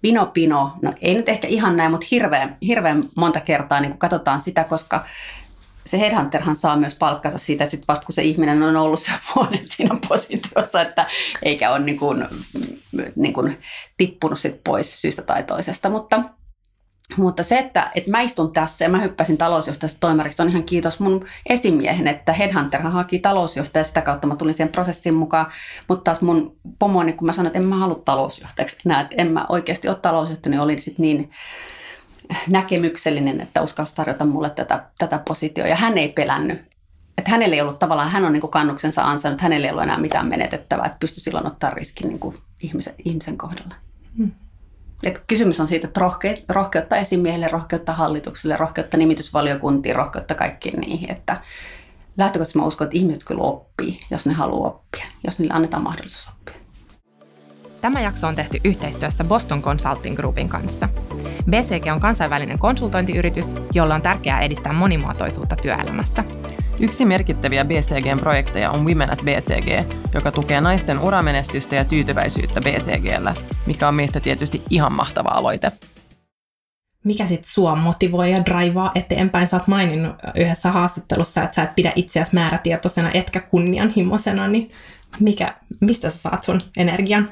pino-pino, 0.01 0.73
no 0.81 0.93
ei 1.01 1.13
nyt 1.13 1.29
ehkä 1.29 1.47
ihan 1.47 1.75
näin, 1.75 1.91
mutta 1.91 2.07
hirveän, 2.11 2.57
hirveän 2.61 3.03
monta 3.15 3.39
kertaa 3.39 3.81
niin 3.81 3.97
katsotaan 3.97 4.41
sitä, 4.41 4.63
koska 4.63 5.05
se 5.85 5.99
headhunterhan 5.99 6.55
saa 6.55 6.77
myös 6.77 6.95
palkkansa 6.95 7.37
siitä 7.37 7.65
sit 7.65 7.83
vasta, 7.87 8.05
kun 8.05 8.13
se 8.13 8.23
ihminen 8.23 8.63
on 8.63 8.75
ollut 8.75 8.99
se 8.99 9.11
vuoden 9.35 9.59
siinä 9.63 9.97
positiossa, 10.07 10.81
että 10.81 11.05
eikä 11.43 11.71
ole 11.71 11.79
niin 11.79 11.99
kuin, 11.99 12.27
niin 13.15 13.33
kuin 13.33 13.57
tippunut 13.97 14.39
sit 14.39 14.63
pois 14.63 15.01
syystä 15.01 15.21
tai 15.21 15.43
toisesta. 15.43 15.89
Mutta 15.89 16.23
mutta 17.17 17.43
se, 17.43 17.59
että, 17.59 17.91
että 17.95 18.11
mä 18.11 18.21
istun 18.21 18.53
tässä 18.53 18.85
ja 18.85 18.89
mä 18.89 19.01
hyppäsin 19.01 19.37
talousjohtajasta 19.37 19.99
toimariksi, 19.99 20.41
on 20.41 20.49
ihan 20.49 20.63
kiitos 20.63 20.99
mun 20.99 21.25
esimiehen, 21.49 22.07
että 22.07 22.33
Headhunter 22.33 22.81
haki 22.81 23.19
talousjohtaja 23.19 23.83
sitä 23.83 24.01
kautta 24.01 24.27
mä 24.27 24.35
tulin 24.35 24.53
siihen 24.53 24.71
prosessiin 24.71 25.15
mukaan. 25.15 25.45
Mutta 25.87 26.03
taas 26.03 26.21
mun 26.21 26.55
pomoni, 26.79 27.13
kun 27.13 27.25
mä 27.25 27.33
sanoin, 27.33 27.47
että 27.47 27.59
en 27.59 27.65
mä 27.65 27.75
halua 27.75 28.01
talousjohtajaksi 28.05 28.77
enää, 28.85 29.01
että 29.01 29.15
en 29.17 29.31
mä 29.31 29.45
oikeasti 29.49 29.87
ole 29.87 29.95
talousjohtaja, 29.95 30.51
niin 30.51 30.61
oli 30.61 30.77
sitten 30.79 31.03
niin 31.03 31.31
näkemyksellinen, 32.47 33.41
että 33.41 33.61
uskalsi 33.61 33.95
tarjota 33.95 34.25
mulle 34.25 34.49
tätä, 34.49 34.83
tätä 34.97 35.19
positioa. 35.27 35.67
Ja 35.67 35.75
hän 35.75 35.97
ei 35.97 36.09
pelännyt. 36.09 36.71
Että 37.17 37.31
hänellä 37.31 37.55
ei 37.55 37.61
ollut 37.61 37.79
tavallaan, 37.79 38.09
hän 38.09 38.25
on 38.25 38.33
niin 38.33 38.41
kuin 38.41 38.51
kannuksensa 38.51 39.03
ansainnut, 39.03 39.41
hänellä 39.41 39.67
ei 39.67 39.71
ollut 39.71 39.83
enää 39.83 39.97
mitään 39.97 40.27
menetettävää, 40.27 40.85
että 40.85 40.97
pystyi 40.99 41.21
silloin 41.21 41.47
ottaa 41.47 41.69
riskin 41.69 42.07
niin 42.07 42.19
kuin 42.19 42.35
ihmisen, 42.59 42.93
ihmisen 43.05 43.37
kohdalla. 43.37 43.75
Hmm. 44.17 44.31
Et 45.03 45.23
kysymys 45.27 45.59
on 45.59 45.67
siitä, 45.67 45.87
että 45.87 45.99
rohke, 45.99 46.43
rohkeutta 46.49 46.95
esimiehelle, 46.95 47.47
rohkeutta 47.47 47.93
hallitukselle, 47.93 48.57
rohkeutta 48.57 48.97
nimitysvaliokuntiin, 48.97 49.95
rohkeutta 49.95 50.35
kaikkiin 50.35 50.79
niihin. 50.79 51.11
Että 51.11 51.41
lähtökohtaisesti 52.17 52.59
mä 52.59 52.65
uskon, 52.65 52.85
että 52.85 52.97
ihmiset 52.97 53.23
kyllä 53.23 53.43
oppii, 53.43 53.99
jos 54.11 54.25
ne 54.25 54.33
haluaa 54.33 54.69
oppia, 54.69 55.05
jos 55.23 55.39
niille 55.39 55.53
annetaan 55.53 55.83
mahdollisuus 55.83 56.27
oppia. 56.27 56.40
Tämä 57.81 58.01
jakso 58.01 58.27
on 58.27 58.35
tehty 58.35 58.59
yhteistyössä 58.63 59.23
Boston 59.23 59.61
Consulting 59.61 60.15
Groupin 60.15 60.49
kanssa. 60.49 60.89
BCG 61.49 61.91
on 61.93 61.99
kansainvälinen 61.99 62.59
konsultointiyritys, 62.59 63.55
jolla 63.73 63.95
on 63.95 64.01
tärkeää 64.01 64.41
edistää 64.41 64.73
monimuotoisuutta 64.73 65.55
työelämässä. 65.55 66.23
Yksi 66.79 67.05
merkittäviä 67.05 67.65
BCGn 67.65 68.19
projekteja 68.19 68.71
on 68.71 68.85
Women 68.85 69.13
at 69.13 69.19
BCG, 69.19 69.93
joka 70.13 70.31
tukee 70.31 70.61
naisten 70.61 70.99
uramenestystä 70.99 71.75
ja 71.75 71.85
tyytyväisyyttä 71.85 72.61
BCGllä, 72.61 73.35
mikä 73.65 73.87
on 73.87 73.95
meistä 73.95 74.19
tietysti 74.19 74.61
ihan 74.69 74.93
mahtava 74.93 75.29
aloite. 75.29 75.71
Mikä 77.03 77.25
sitten 77.25 77.51
sua 77.51 77.75
motivoi 77.75 78.31
ja 78.31 78.45
draivaa 78.45 78.91
eteenpäin? 78.95 79.47
Sä 79.47 79.57
oot 79.57 79.67
maininnut 79.67 80.15
yhdessä 80.35 80.71
haastattelussa, 80.71 81.43
että 81.43 81.55
sä 81.55 81.63
et 81.63 81.75
pidä 81.75 81.93
itseäsi 81.95 82.35
määrätietoisena 82.35 83.11
etkä 83.13 83.39
kunnianhimoisena, 83.39 84.47
niin 84.47 84.71
mikä, 85.19 85.55
mistä 85.79 86.09
sä 86.09 86.17
saat 86.17 86.43
sun 86.43 86.61
energian? 86.77 87.29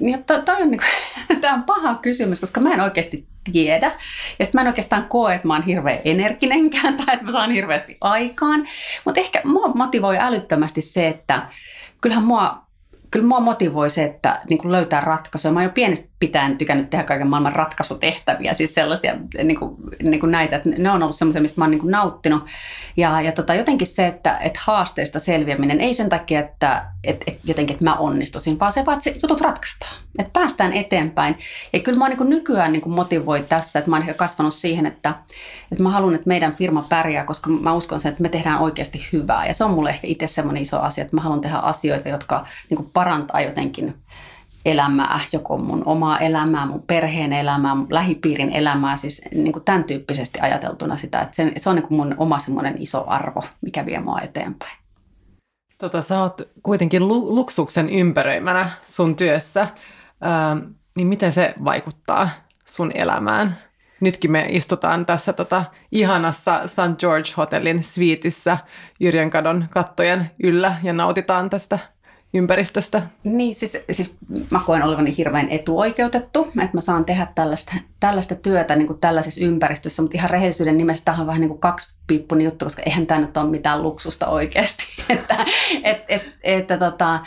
Niin, 0.00 0.24
toi 0.24 0.62
on, 0.62 0.70
niin 0.70 1.40
tämä 1.40 1.54
on 1.54 1.62
paha 1.62 1.94
kysymys, 1.94 2.40
koska 2.40 2.60
mä 2.60 2.74
en 2.74 2.80
oikeasti 2.80 3.26
tiedä. 3.52 3.86
Ja 4.38 4.44
sitten 4.44 4.58
mä 4.58 4.60
en 4.60 4.66
oikeastaan 4.66 5.08
koe, 5.08 5.34
että 5.34 5.48
mä 5.48 5.54
oon 5.54 5.62
hirveän 5.62 5.98
energinenkään 6.04 6.96
tai 6.96 7.14
että 7.14 7.26
mä 7.26 7.32
saan 7.32 7.50
hirveästi 7.50 7.96
aikaan. 8.00 8.68
Mutta 9.04 9.20
ehkä 9.20 9.40
mua 9.44 9.68
motivoi 9.68 10.18
älyttömästi 10.18 10.80
se, 10.80 11.08
että 11.08 11.48
kyllähän 12.00 12.24
mua 12.24 12.68
kyllä 13.10 13.26
mua 13.26 13.40
motivoi 13.40 13.90
se, 13.90 14.04
että 14.04 14.40
niin 14.48 14.72
löytää 14.72 15.00
ratkaisuja. 15.00 15.54
Mä 15.54 15.62
jo 15.62 15.70
pienestä 15.70 16.08
pitäen 16.18 16.58
tykännyt 16.58 16.90
tehdä 16.90 17.04
kaiken 17.04 17.28
maailman 17.28 17.52
ratkaisutehtäviä, 17.52 18.54
siis 18.54 18.74
sellaisia 18.74 19.14
niin 19.44 19.58
kuin, 19.58 19.76
niin 20.02 20.20
kuin 20.20 20.30
näitä, 20.30 20.56
että 20.56 20.70
ne 20.78 20.90
on 20.90 21.02
ollut 21.02 21.16
semmoisia, 21.16 21.42
mistä 21.42 21.60
mä 21.60 21.64
oon 21.64 21.70
niin 21.70 21.80
kuin 21.80 21.90
nauttinut. 21.90 22.42
Ja, 22.96 23.20
ja 23.20 23.32
tota, 23.32 23.54
jotenkin 23.54 23.86
se, 23.86 24.06
että, 24.06 24.38
että 24.38 24.60
haasteista 24.62 25.20
selviäminen 25.20 25.80
ei 25.80 25.94
sen 25.94 26.08
takia, 26.08 26.40
että, 26.40 26.84
että, 27.04 27.24
että 27.26 27.40
jotenkin 27.44 27.74
että 27.74 27.84
mä 27.84 27.94
onnistuisin, 27.94 28.58
vaan 28.58 28.72
se 28.72 28.86
vaan, 28.86 28.98
että 28.98 29.04
se 29.04 29.16
jutut 29.22 29.40
ratkaistaan, 29.40 29.92
että 30.18 30.32
päästään 30.32 30.72
eteenpäin. 30.72 31.38
Ja 31.72 31.80
kyllä 31.80 31.98
mä 31.98 32.08
niin 32.08 32.18
kuin 32.18 32.30
nykyään 32.30 32.72
niin 32.72 32.82
kuin 32.82 32.92
motivoi 32.92 33.44
tässä, 33.48 33.78
että 33.78 33.90
mä 33.90 33.96
oon 33.96 34.02
ehkä 34.02 34.14
kasvanut 34.14 34.54
siihen, 34.54 34.86
että, 34.86 35.14
että 35.72 35.82
mä 35.82 35.90
haluan, 35.90 36.14
että 36.14 36.28
meidän 36.28 36.54
firma 36.54 36.86
pärjää, 36.88 37.24
koska 37.24 37.50
mä 37.50 37.72
uskon 37.72 38.00
sen, 38.00 38.10
että 38.10 38.22
me 38.22 38.28
tehdään 38.28 38.58
oikeasti 38.58 39.08
hyvää. 39.12 39.46
Ja 39.46 39.54
se 39.54 39.64
on 39.64 39.70
mulle 39.70 39.90
ehkä 39.90 40.06
itse 40.06 40.26
semmoinen 40.26 40.62
iso 40.62 40.80
asia, 40.80 41.04
että 41.04 41.16
mä 41.16 41.22
haluan 41.22 41.40
tehdä 41.40 41.56
asioita, 41.56 42.08
jotka 42.08 42.46
niin 42.70 42.76
kuin 42.76 42.90
parantaa 42.92 43.40
jotenkin 43.40 43.94
elämää, 44.64 45.20
joko 45.32 45.58
mun 45.58 45.82
omaa 45.86 46.18
elämää, 46.18 46.66
mun 46.66 46.82
perheen 46.86 47.32
elämää, 47.32 47.74
mun 47.74 47.86
lähipiirin 47.90 48.52
elämää, 48.52 48.96
siis 48.96 49.22
niin 49.34 49.52
kuin 49.52 49.64
tämän 49.64 49.84
tyyppisesti 49.84 50.40
ajateltuna 50.40 50.96
sitä, 50.96 51.20
että 51.20 51.36
se, 51.36 51.52
se 51.56 51.70
on 51.70 51.76
niin 51.76 51.88
kuin 51.88 51.98
mun 51.98 52.14
oma 52.18 52.38
semmoinen 52.38 52.82
iso 52.82 53.04
arvo, 53.06 53.42
mikä 53.60 53.86
vie 53.86 54.00
mua 54.00 54.20
eteenpäin. 54.20 54.78
Tota, 55.78 56.02
sä 56.02 56.20
oot 56.20 56.42
kuitenkin 56.62 57.08
luksuksen 57.08 57.90
ympäröimänä 57.90 58.70
sun 58.84 59.16
työssä, 59.16 59.60
ähm, 59.62 60.58
niin 60.96 61.06
miten 61.06 61.32
se 61.32 61.54
vaikuttaa 61.64 62.28
sun 62.66 62.92
elämään? 62.94 63.58
Nytkin 64.00 64.30
me 64.30 64.46
istutaan 64.48 65.06
tässä 65.06 65.32
tota, 65.32 65.64
ihanassa 65.92 66.66
St. 66.66 66.98
George 66.98 67.30
Hotellin 67.36 67.84
sviitissä 67.84 68.58
Jyrjänkadon 69.00 69.64
kattojen 69.70 70.30
yllä 70.42 70.76
ja 70.82 70.92
nautitaan 70.92 71.50
tästä 71.50 71.78
ympäristöstä. 72.34 73.02
Niin, 73.24 73.54
siis, 73.54 73.78
siis 73.90 74.16
mä 74.50 74.60
koen 74.66 74.82
olevani 74.82 75.16
hirveän 75.16 75.48
etuoikeutettu, 75.48 76.44
että 76.44 76.76
mä 76.76 76.80
saan 76.80 77.04
tehdä 77.04 77.26
tällaista, 77.34 77.72
tällaista 78.00 78.34
työtä 78.34 78.76
niin 78.76 78.86
kuin 78.86 78.98
tällaisessa 78.98 79.44
ympäristössä, 79.44 80.02
mutta 80.02 80.16
ihan 80.16 80.30
rehellisyyden 80.30 80.76
nimessä 80.76 81.04
tähän 81.04 81.20
on 81.20 81.26
vähän 81.26 81.40
niin 81.40 81.48
kuin 81.48 81.60
kaksi 81.60 81.97
piippuni 82.08 82.44
juttu, 82.44 82.64
koska 82.64 82.82
eihän 82.86 83.06
tämä 83.06 83.20
nyt 83.20 83.36
ole 83.36 83.50
mitään 83.50 83.82
luksusta 83.82 84.26
oikeasti. 84.26 84.84
että 85.08 85.36
et, 85.84 86.04
et, 86.08 86.22
että 86.42 86.76
tota, 86.76 87.18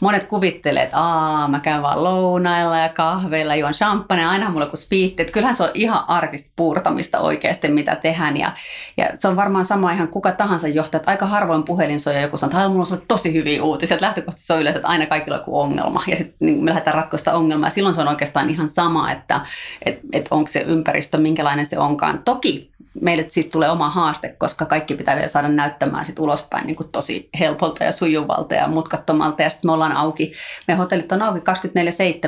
monet 0.00 0.24
kuvittelee, 0.24 0.82
että 0.82 0.98
aa, 0.98 1.48
mä 1.48 1.60
käyn 1.60 1.82
vaan 1.82 2.04
lounailla 2.04 2.78
ja 2.78 2.88
kahveilla, 2.88 3.54
juon 3.54 3.72
champagne, 3.72 4.26
aina 4.26 4.50
mulla 4.50 4.66
kuin 4.66 4.78
spiitti. 4.78 5.22
Että 5.22 5.32
kyllähän 5.32 5.54
se 5.54 5.62
on 5.62 5.70
ihan 5.74 6.04
arkista 6.08 6.50
puurtamista 6.56 7.18
oikeasti, 7.20 7.68
mitä 7.68 7.96
tehdään. 7.96 8.36
Ja, 8.36 8.52
ja 8.96 9.10
se 9.14 9.28
on 9.28 9.36
varmaan 9.36 9.64
sama 9.64 9.92
ihan 9.92 10.08
kuka 10.08 10.32
tahansa 10.32 10.68
johtaja, 10.68 10.98
että 10.98 11.10
aika 11.10 11.26
harvoin 11.26 11.62
puhelin 11.62 12.00
soi 12.00 12.14
ja 12.14 12.20
joku 12.20 12.36
sanoo, 12.36 12.60
että 12.60 12.68
mulla 12.68 12.86
on 12.92 13.02
tosi 13.08 13.32
hyviä 13.32 13.62
uutisia. 13.62 13.94
Että 13.94 14.06
lähtökohtaisesti 14.06 14.46
se 14.46 14.52
on 14.52 14.60
yleensä, 14.60 14.78
että 14.78 14.88
aina 14.88 15.06
kaikilla 15.06 15.36
on 15.36 15.40
joku 15.40 15.60
ongelma. 15.60 16.02
Ja 16.06 16.16
sitten 16.16 16.36
niin 16.40 16.64
me 16.64 16.70
lähdetään 16.70 16.94
ratkoista 16.94 17.32
ongelmaa. 17.32 17.66
Ja 17.66 17.70
silloin 17.70 17.94
se 17.94 18.00
on 18.00 18.08
oikeastaan 18.08 18.50
ihan 18.50 18.68
sama, 18.68 19.12
että 19.12 19.40
et, 19.86 20.00
et 20.12 20.26
onko 20.30 20.48
se 20.50 20.60
ympäristö, 20.60 21.18
minkälainen 21.18 21.66
se 21.66 21.78
onkaan. 21.78 22.22
Toki 22.24 22.70
meille 23.00 23.26
siitä 23.28 23.50
tulee 23.50 23.70
oma 23.70 23.90
haaste, 23.90 24.34
koska 24.38 24.66
kaikki 24.66 24.94
pitää 24.94 25.16
vielä 25.16 25.28
saada 25.28 25.48
näyttämään 25.48 26.04
sit 26.04 26.18
ulospäin 26.18 26.66
niin 26.66 26.76
kuin 26.76 26.88
tosi 26.88 27.28
helpolta 27.38 27.84
ja 27.84 27.92
sujuvalta 27.92 28.54
ja 28.54 28.68
mutkattomalta. 28.68 29.42
Ja 29.42 29.50
sitten 29.50 29.68
me 29.68 29.72
ollaan 29.72 29.92
auki, 29.92 30.32
meidän 30.68 30.78
hotellit 30.78 31.12
on 31.12 31.22
auki 31.22 31.40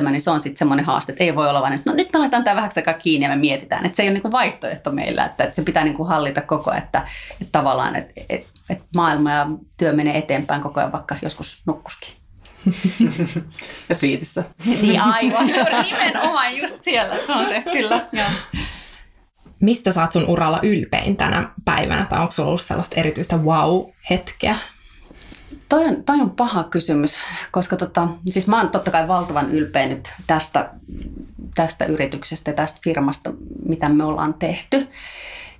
24-7, 0.03 0.09
niin 0.09 0.21
se 0.21 0.31
on 0.31 0.41
sitten 0.41 0.57
semmoinen 0.57 0.85
haaste, 0.85 1.11
että 1.11 1.23
ei 1.23 1.35
voi 1.35 1.49
olla 1.49 1.61
vain, 1.61 1.73
että 1.73 1.89
no 1.89 1.95
nyt 1.95 2.13
me 2.13 2.19
laitetaan 2.19 2.43
tämä 2.43 2.55
vähäksi 2.55 2.79
aikaa 2.79 2.93
kiinni 2.93 3.25
ja 3.25 3.29
me 3.29 3.35
mietitään. 3.35 3.85
Että 3.85 3.95
se 3.95 4.03
ei 4.03 4.09
ole 4.09 4.13
niin 4.13 4.21
kuin 4.21 4.31
vaihtoehto 4.31 4.91
meillä, 4.91 5.25
että, 5.25 5.43
että 5.43 5.55
se 5.55 5.61
pitää 5.61 5.83
niin 5.83 5.97
kuin 5.97 6.09
hallita 6.09 6.41
koko 6.41 6.71
ajan, 6.71 6.83
että, 6.83 7.07
että 7.31 7.51
tavallaan, 7.51 7.95
että, 7.95 8.13
että, 8.29 8.49
että 8.69 8.85
maailma 8.95 9.31
ja 9.31 9.47
työ 9.77 9.91
menee 9.91 10.17
eteenpäin 10.17 10.61
koko 10.61 10.79
ajan, 10.79 10.91
vaikka 10.91 11.15
joskus 11.21 11.61
nukkuskin. 11.65 12.21
ja 13.89 13.95
sviitissä. 13.95 14.43
Niin 14.81 15.01
aivan, 15.01 15.47
nimenomaan 15.83 16.57
just 16.57 16.81
siellä, 16.81 17.15
se 17.25 17.31
on 17.31 17.47
se, 17.47 17.63
kyllä. 17.71 18.05
Joo. 18.11 18.27
Mistä 19.61 19.91
saat 19.91 20.11
sun 20.11 20.27
uralla 20.27 20.59
ylpein 20.63 21.17
tänä 21.17 21.49
päivänä, 21.65 22.05
tai 22.05 22.19
onko 22.19 22.31
sulla 22.31 22.49
ollut 22.49 22.61
sellaista 22.61 22.95
erityistä 22.95 23.37
wow-hetkeä? 23.37 24.55
Toi 25.69 25.85
on, 25.85 26.03
toi 26.03 26.21
on 26.21 26.29
paha 26.29 26.63
kysymys, 26.63 27.19
koska 27.51 27.75
tota, 27.75 28.07
siis 28.29 28.47
mä 28.47 28.57
oon 28.57 28.69
totta 28.69 28.91
kai 28.91 29.07
valtavan 29.07 29.51
ylpeä 29.51 29.85
nyt 29.85 30.09
tästä, 30.27 30.69
tästä 31.55 31.85
yrityksestä 31.85 32.51
ja 32.51 32.55
tästä 32.55 32.79
firmasta, 32.83 33.33
mitä 33.65 33.89
me 33.89 34.03
ollaan 34.03 34.33
tehty. 34.33 34.87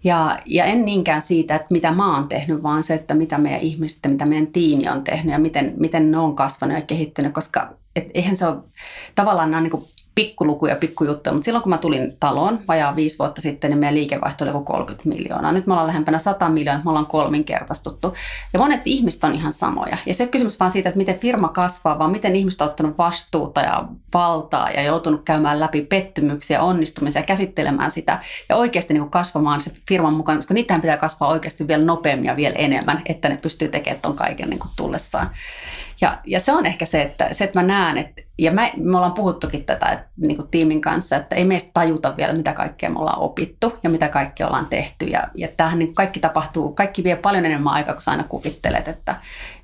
Ja, 0.04 0.40
ja 0.46 0.66
en 0.66 0.86
niinkään 0.86 1.22
siitä, 1.22 1.56
että 1.56 1.68
mitä 1.72 1.92
mä 1.92 2.16
oon 2.16 2.28
tehnyt, 2.28 2.64
vaan 2.64 2.84
se, 2.84 2.94
että 2.94 3.14
mitä 3.14 3.38
meidän 3.38 3.62
ihmiset 3.62 4.00
ja 4.04 4.10
mitä 4.10 4.26
meidän 4.26 4.48
tiimi 4.48 4.90
on 4.90 5.04
tehnyt 5.04 5.34
ja 5.34 5.40
miten, 5.40 5.74
miten 5.78 6.12
ne 6.12 6.18
on 6.18 6.36
kasvanut 6.36 6.78
ja 6.78 6.82
kehittynyt, 6.82 7.34
koska 7.34 7.74
et 7.96 8.10
eihän 8.14 8.36
se 8.36 8.48
ole, 8.48 8.58
tavallaan 9.16 9.52
nämä 9.52 9.62
niin 9.62 9.84
pikkulukuja, 10.16 10.76
pikkujuttuja, 10.76 11.34
mutta 11.34 11.46
silloin 11.46 11.64
kun 11.64 11.70
mä 11.70 11.78
tulin 11.78 12.14
taloon 12.20 12.60
vajaa 12.68 12.96
viisi 12.96 13.20
vuotta 13.20 13.42
sitten, 13.42 13.70
niin 13.70 13.80
meidän 13.80 13.96
liikevaihto 13.96 14.44
oli 14.44 14.64
30 14.66 15.10
miljoonaa. 15.10 15.52
Nyt 15.52 15.68
me 15.68 15.74
ollaan 15.74 15.88
lähempänä 15.88 16.20
100 16.20 16.50
miljoonaa, 16.50 16.84
me 16.84 16.90
ollaan 16.90 17.06
kolminkertaistuttu. 17.06 18.14
Ja 18.54 18.60
monet 18.60 18.82
ihmiset 18.86 19.24
on 19.24 19.36
ihan 19.36 19.54
samoja. 19.54 19.98
Ja 20.06 20.14
se 20.14 20.28
kysymys 20.28 20.60
vaan 20.60 20.72
siitä, 20.72 20.90
että 20.90 20.98
miten 20.98 21.20
firma 21.20 21.48
kasvaa, 21.48 22.00
vaan 22.00 22.12
miten 22.12 22.36
ihmiset 22.36 22.62
on 22.62 22.68
ottanut 22.68 22.98
vastuuta 22.98 23.62
ja 23.62 23.86
valtaa 24.14 24.72
ja 24.72 24.82
joutunut 24.82 25.22
käymään 25.26 25.60
läpi 25.60 25.82
pettymyksiä, 25.82 26.62
onnistumisia, 26.62 27.24
käsittelemään 27.24 27.92
sitä 27.92 28.20
ja 28.50 28.56
oikeasti 28.56 28.94
niin 28.94 29.10
kasvamaan 29.10 29.62
se 29.62 29.72
firman 29.88 30.14
mukaan, 30.14 30.38
koska 30.38 30.54
niitähän 30.54 30.82
pitää 30.82 30.98
kasvaa 30.98 31.30
oikeasti 31.30 31.68
vielä 31.68 31.84
nopeammin 31.84 32.26
ja 32.26 32.36
vielä 32.36 32.56
enemmän, 32.56 33.02
että 33.06 33.30
ne 33.30 33.38
pystyy 33.38 33.68
tekemään 33.68 34.02
ton 34.02 34.16
kaiken 34.16 34.50
niin 34.50 34.60
kuin 34.60 34.72
tullessaan. 34.76 35.30
Ja, 36.02 36.18
ja 36.26 36.40
se 36.40 36.52
on 36.52 36.66
ehkä 36.66 36.86
se, 36.86 37.02
että, 37.02 37.30
se, 37.32 37.44
että 37.44 37.60
mä 37.60 37.68
näen, 37.68 37.98
että, 37.98 38.22
ja 38.38 38.52
mä, 38.52 38.72
me 38.78 38.98
ollaan 38.98 39.14
puhuttukin 39.14 39.66
tätä 39.66 39.86
että, 39.86 40.08
niin 40.18 40.36
kuin 40.36 40.48
tiimin 40.48 40.82
kanssa, 40.82 41.16
että 41.16 41.36
ei 41.36 41.46
meistä 41.46 41.72
tajuta 41.74 42.18
vielä, 42.18 42.34
mitä 42.34 42.54
kaikkea 42.54 42.90
me 42.90 43.00
ollaan 43.00 43.20
opittu 43.20 43.74
ja 43.84 43.90
mitä 43.90 44.10
kaikkea 44.10 44.48
ollaan 44.48 44.66
tehty. 44.66 45.06
Ja, 45.06 45.28
ja 45.36 45.48
tämähän 45.58 45.80
niin 45.80 45.96
kaikki 45.96 46.20
tapahtuu, 46.20 46.74
kaikki 46.74 47.04
vie 47.04 47.16
paljon 47.16 47.46
enemmän 47.46 47.74
aikaa, 47.74 47.94
kun 47.94 48.02
sä 48.02 48.12
aina 48.12 48.24
kuvittelet, 48.24 48.88
että, 48.88 49.16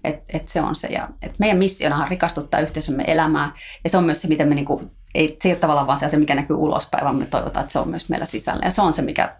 että, 0.04 0.24
että 0.38 0.52
se 0.52 0.62
on 0.62 0.76
se. 0.76 0.88
Ja, 0.88 1.10
että 1.22 1.36
meidän 1.40 1.58
missionahan 1.58 2.08
rikastuttaa 2.08 2.60
yhteisömme 2.60 3.04
elämää, 3.08 3.52
ja 3.84 3.90
se 3.90 3.98
on 3.98 4.04
myös 4.04 4.22
se, 4.22 4.28
miten 4.28 4.48
me 4.48 4.56
niin 4.56 4.66
kuin, 4.66 4.92
ei, 5.16 5.38
se 5.42 5.50
ei 5.50 5.54
ole 5.54 5.60
tavallaan 5.60 5.88
vaan 5.88 6.10
se, 6.10 6.18
mikä 6.18 6.36
näkyy 6.36 6.56
ulospäin, 6.56 7.04
vaan 7.04 7.16
me 7.16 7.26
toivotaan, 7.26 7.64
että 7.64 7.74
se 7.74 7.80
on 7.80 7.90
myös 7.90 8.10
meillä 8.10 8.26
sisällä. 8.26 8.66
Ja 8.66 8.72
se 8.72 8.82
on 8.82 8.94
se, 8.94 9.02
mikä, 9.02 9.36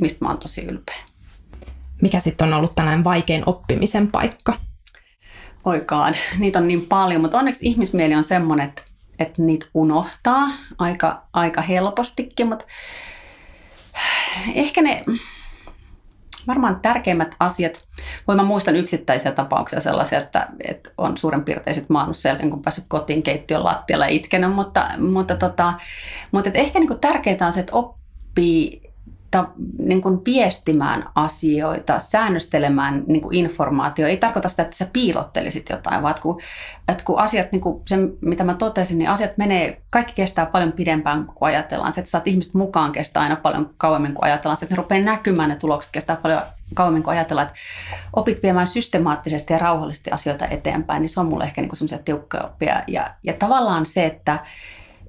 mistä 0.00 0.24
mä 0.24 0.28
oon 0.28 0.38
tosi 0.38 0.64
ylpeä. 0.64 1.02
Mikä 2.02 2.20
sitten 2.20 2.48
on 2.48 2.54
ollut 2.54 2.74
tänään 2.74 3.04
vaikein 3.04 3.42
oppimisen 3.46 4.08
paikka? 4.08 4.56
Oikaan, 5.64 6.14
niitä 6.38 6.58
on 6.58 6.68
niin 6.68 6.86
paljon, 6.86 7.20
mutta 7.20 7.38
onneksi 7.38 7.66
ihmismieli 7.66 8.14
on 8.14 8.24
semmoinen, 8.24 8.68
että, 8.68 8.82
että 9.18 9.42
niitä 9.42 9.66
unohtaa 9.74 10.48
aika, 10.78 11.22
aika 11.32 11.62
helpostikin, 11.62 12.48
mutta 12.48 12.64
ehkä 14.54 14.82
ne 14.82 15.04
varmaan 16.46 16.80
tärkeimmät 16.80 17.34
asiat, 17.40 17.88
voi 18.28 18.36
mä 18.36 18.42
muistan 18.42 18.76
yksittäisiä 18.76 19.32
tapauksia 19.32 19.80
sellaisia, 19.80 20.18
että, 20.18 20.48
että 20.68 20.90
on 20.98 21.18
suuren 21.18 21.44
piirtein 21.44 21.74
sitten 21.74 21.92
maannut 21.94 22.16
sieltä, 22.16 22.48
kun 22.48 22.62
päässyt 22.62 22.84
kotiin 22.88 23.22
keittiön 23.22 23.64
lattialla 23.64 24.06
itkenyt, 24.06 24.52
mutta, 24.54 24.88
mutta, 24.98 25.36
tota, 25.36 25.72
mutta 26.32 26.48
että 26.48 26.58
ehkä 26.58 26.78
niin 26.78 27.00
tärkeintä 27.00 27.46
on 27.46 27.52
se, 27.52 27.60
että 27.60 27.76
oppii 27.76 28.91
ta, 29.32 29.48
niin 29.78 30.02
kuin 30.02 30.20
viestimään 30.26 31.08
asioita, 31.14 31.98
säännöstelemään 31.98 33.04
niin 33.06 33.22
kuin 33.22 33.36
informaatio. 33.36 34.06
Ei 34.06 34.16
tarkoita 34.16 34.48
sitä, 34.48 34.62
että 34.62 34.76
sä 34.76 34.86
piilottelisit 34.92 35.68
jotain, 35.70 36.02
vaan 36.02 36.10
että 36.10 36.22
kun, 36.22 36.40
että 36.88 37.04
kun 37.04 37.18
asiat, 37.18 37.52
niin 37.52 37.60
kuin 37.60 37.82
sen, 37.86 38.12
mitä 38.20 38.44
mä 38.44 38.54
totesin, 38.54 38.98
niin 38.98 39.10
asiat 39.10 39.36
menee, 39.36 39.82
kaikki 39.90 40.12
kestää 40.14 40.46
paljon 40.46 40.72
pidempään 40.72 41.26
kuin 41.26 41.48
ajatellaan. 41.48 41.92
Se, 41.92 42.00
että 42.00 42.10
saat 42.10 42.28
ihmiset 42.28 42.54
mukaan 42.54 42.92
kestää 42.92 43.22
aina 43.22 43.36
paljon 43.36 43.70
kauemmin 43.76 44.14
kuin 44.14 44.24
ajatellaan. 44.24 44.56
Se, 44.56 44.64
että 44.64 44.74
ne 44.74 44.82
rupeaa 44.82 45.04
näkymään, 45.04 45.48
ne 45.48 45.56
tulokset 45.56 45.92
kestää 45.92 46.16
paljon 46.16 46.40
kauemmin 46.74 47.02
kuin 47.02 47.16
ajatellaan. 47.16 47.46
Että 47.46 47.58
opit 48.12 48.42
viemään 48.42 48.66
systemaattisesti 48.66 49.52
ja 49.52 49.58
rauhallisesti 49.58 50.10
asioita 50.10 50.46
eteenpäin, 50.46 51.02
niin 51.02 51.10
se 51.10 51.20
on 51.20 51.26
mulle 51.26 51.44
ehkä 51.44 51.60
niin 51.60 51.76
semmoisia 51.76 51.98
tiukkoja 51.98 52.44
oppia. 52.44 52.82
Ja, 52.86 53.10
ja 53.22 53.32
tavallaan 53.32 53.86
se, 53.86 54.06
että 54.06 54.38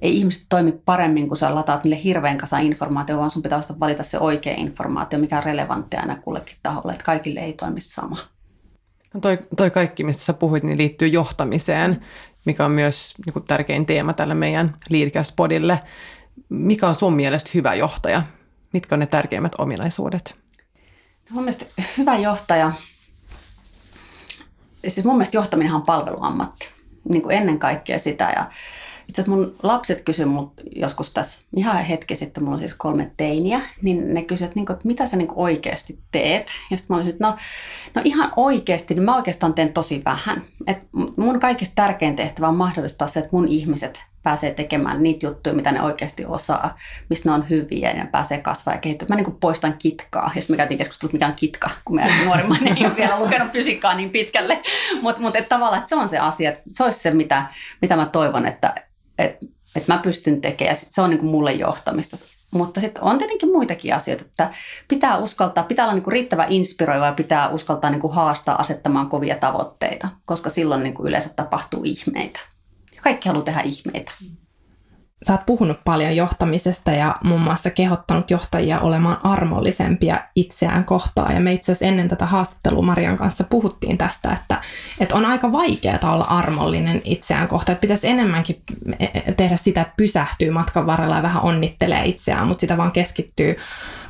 ei 0.02 0.16
ihmiset 0.16 0.46
toimi 0.48 0.72
paremmin, 0.84 1.28
kun 1.28 1.36
sä 1.36 1.54
lataat 1.54 1.84
niille 1.84 2.02
hirveän 2.04 2.38
kasa 2.38 2.58
informaatio, 2.58 3.18
vaan 3.18 3.30
sun 3.30 3.42
pitää 3.42 3.60
valita 3.80 4.02
se 4.02 4.18
oikea 4.18 4.54
informaatio, 4.56 5.18
mikä 5.18 5.36
on 5.36 5.42
relevantti 5.42 5.96
aina 5.96 6.16
kullekin 6.16 6.56
taholle, 6.62 6.92
että 6.92 7.04
kaikille 7.04 7.40
ei 7.40 7.52
toimi 7.52 7.80
sama. 7.80 8.18
No 9.14 9.20
toi, 9.20 9.38
toi 9.56 9.70
kaikki, 9.70 10.04
mistä 10.04 10.22
sä 10.22 10.32
puhuit, 10.32 10.62
niin 10.62 10.78
liittyy 10.78 11.08
johtamiseen, 11.08 12.04
mikä 12.44 12.64
on 12.64 12.70
myös 12.70 13.14
niin 13.26 13.32
kuin 13.32 13.44
tärkein 13.44 13.86
teema 13.86 14.12
tälle 14.12 14.34
meidän 14.34 14.76
Leadcast-podille. 14.90 15.78
Mikä 16.48 16.88
on 16.88 16.94
sun 16.94 17.12
mielestä 17.12 17.50
hyvä 17.54 17.74
johtaja? 17.74 18.22
Mitkä 18.72 18.94
on 18.94 18.98
ne 18.98 19.06
tärkeimmät 19.06 19.52
ominaisuudet? 19.58 20.34
No 21.30 21.34
mun 21.34 21.42
mielestä 21.42 21.64
hyvä 21.98 22.16
johtaja, 22.16 22.72
siis 24.88 25.06
mun 25.06 25.16
mielestä 25.16 25.36
johtaminen 25.36 25.74
on 25.74 25.82
palveluammatti, 25.82 26.68
niin 27.08 27.22
kuin 27.22 27.36
ennen 27.36 27.58
kaikkea 27.58 27.98
sitä. 27.98 28.32
Ja 28.36 28.50
itse 29.08 29.24
mun 29.26 29.54
lapset 29.62 30.00
kysyivät 30.00 30.32
mut 30.32 30.52
joskus 30.76 31.10
tässä 31.10 31.40
ihan 31.56 31.84
hetki 31.84 32.16
sitten, 32.16 32.42
mulla 32.42 32.54
on 32.54 32.58
siis 32.58 32.74
kolme 32.74 33.10
teiniä, 33.16 33.60
niin 33.82 34.14
ne 34.14 34.22
kysyivät, 34.22 34.54
niin 34.54 34.72
että 34.72 34.88
mitä 34.88 35.06
sä 35.06 35.16
niin 35.16 35.28
oikeasti 35.34 35.98
teet. 36.12 36.50
Ja 36.70 36.76
sitten 36.76 36.94
mä 36.94 36.96
olisin, 36.96 37.12
että 37.12 37.26
no, 37.26 37.36
no 37.94 38.02
ihan 38.04 38.32
oikeasti, 38.36 38.94
niin 38.94 39.04
mä 39.04 39.16
oikeastaan 39.16 39.54
teen 39.54 39.72
tosi 39.72 40.02
vähän. 40.04 40.44
Et 40.66 40.78
mun 41.16 41.40
kaikista 41.40 41.74
tärkein 41.74 42.16
tehtävä 42.16 42.48
on 42.48 42.56
mahdollistaa 42.56 43.08
se, 43.08 43.20
että 43.20 43.30
mun 43.32 43.48
ihmiset 43.48 44.04
pääsee 44.24 44.54
tekemään 44.54 45.02
niitä 45.02 45.26
juttuja, 45.26 45.54
mitä 45.54 45.72
ne 45.72 45.82
oikeasti 45.82 46.24
osaa, 46.26 46.78
missä 47.10 47.28
ne 47.28 47.34
on 47.34 47.48
hyviä 47.50 47.90
ja 47.90 48.04
ne 48.04 48.08
pääsee 48.12 48.38
kasvaa 48.38 48.74
ja 48.74 48.80
kehittyä. 48.80 49.08
Mä 49.08 49.16
niin 49.16 49.36
poistan 49.40 49.74
kitkaa, 49.78 50.32
ja 50.34 50.42
me 50.48 50.56
käytiin 50.56 50.78
keskustelua, 50.78 51.12
mikä 51.12 51.26
on 51.26 51.34
kitka, 51.36 51.70
kun 51.84 51.96
meidän 51.96 52.24
nuorimman 52.26 52.66
ei 52.66 52.86
ole 52.86 52.96
vielä 52.96 53.20
lukenut 53.20 53.52
fysiikkaa 53.52 53.94
niin 53.94 54.10
pitkälle. 54.10 54.62
Mutta 55.02 55.22
mut, 55.22 55.36
et 55.36 55.48
tavallaan, 55.48 55.78
että 55.78 55.88
se 55.88 55.96
on 55.96 56.08
se 56.08 56.18
asia, 56.18 56.50
että 56.50 56.62
se 56.68 56.84
olisi 56.84 56.98
se, 56.98 57.10
mitä, 57.10 57.46
mitä 57.82 57.96
mä 57.96 58.06
toivon, 58.06 58.46
että, 58.46 58.74
että 59.18 59.46
et 59.76 59.88
mä 59.88 59.98
pystyn 59.98 60.40
tekemään. 60.40 60.76
Se 60.76 61.02
on 61.02 61.10
niin 61.10 61.20
kuin 61.20 61.30
mulle 61.30 61.52
johtamista. 61.52 62.16
Mutta 62.54 62.80
sitten 62.80 63.02
on 63.02 63.18
tietenkin 63.18 63.52
muitakin 63.52 63.94
asioita, 63.94 64.24
että 64.24 64.54
pitää 64.88 65.18
uskaltaa, 65.18 65.64
pitää 65.64 65.84
olla 65.84 65.94
niin 65.94 66.02
kuin 66.02 66.26
inspiroiva 66.48 67.06
ja 67.06 67.12
pitää 67.12 67.48
uskaltaa 67.48 67.90
niin 67.90 68.00
kuin 68.00 68.12
haastaa 68.14 68.60
asettamaan 68.60 69.08
kovia 69.08 69.36
tavoitteita, 69.36 70.08
koska 70.24 70.50
silloin 70.50 70.82
niin 70.82 70.94
kuin 70.94 71.08
yleensä 71.08 71.30
tapahtuu 71.36 71.80
ihmeitä. 71.84 72.40
Ja 72.96 73.02
kaikki 73.02 73.28
haluaa 73.28 73.44
tehdä 73.44 73.60
ihmeitä. 73.60 74.12
Sä 75.22 75.32
oot 75.32 75.46
puhunut 75.46 75.78
paljon 75.84 76.16
johtamisesta 76.16 76.90
ja 76.90 77.16
muun 77.24 77.40
muassa 77.40 77.70
kehottanut 77.70 78.30
johtajia 78.30 78.80
olemaan 78.80 79.18
armollisempia 79.22 80.20
itseään 80.36 80.84
kohtaan. 80.84 81.34
Ja 81.34 81.40
me 81.40 81.52
itse 81.52 81.72
asiassa 81.72 81.86
ennen 81.86 82.08
tätä 82.08 82.26
haastattelua 82.26 82.82
Marian 82.82 83.16
kanssa 83.16 83.44
puhuttiin 83.44 83.98
tästä, 83.98 84.32
että, 84.32 84.60
että 85.00 85.14
on 85.14 85.24
aika 85.24 85.52
vaikeaa 85.52 86.12
olla 86.14 86.24
armollinen 86.24 87.02
itseään 87.04 87.48
kohtaan. 87.48 87.74
Että 87.74 87.80
pitäisi 87.80 88.08
enemmänkin 88.08 88.62
tehdä 89.36 89.56
sitä, 89.56 89.80
että 89.80 89.94
pysähtyy 89.96 90.50
matkan 90.50 90.86
varrella 90.86 91.16
ja 91.16 91.22
vähän 91.22 91.42
onnittelee 91.42 92.04
itseään, 92.04 92.46
mutta 92.46 92.60
sitä 92.60 92.76
vaan 92.76 92.92
keskittyy 92.92 93.56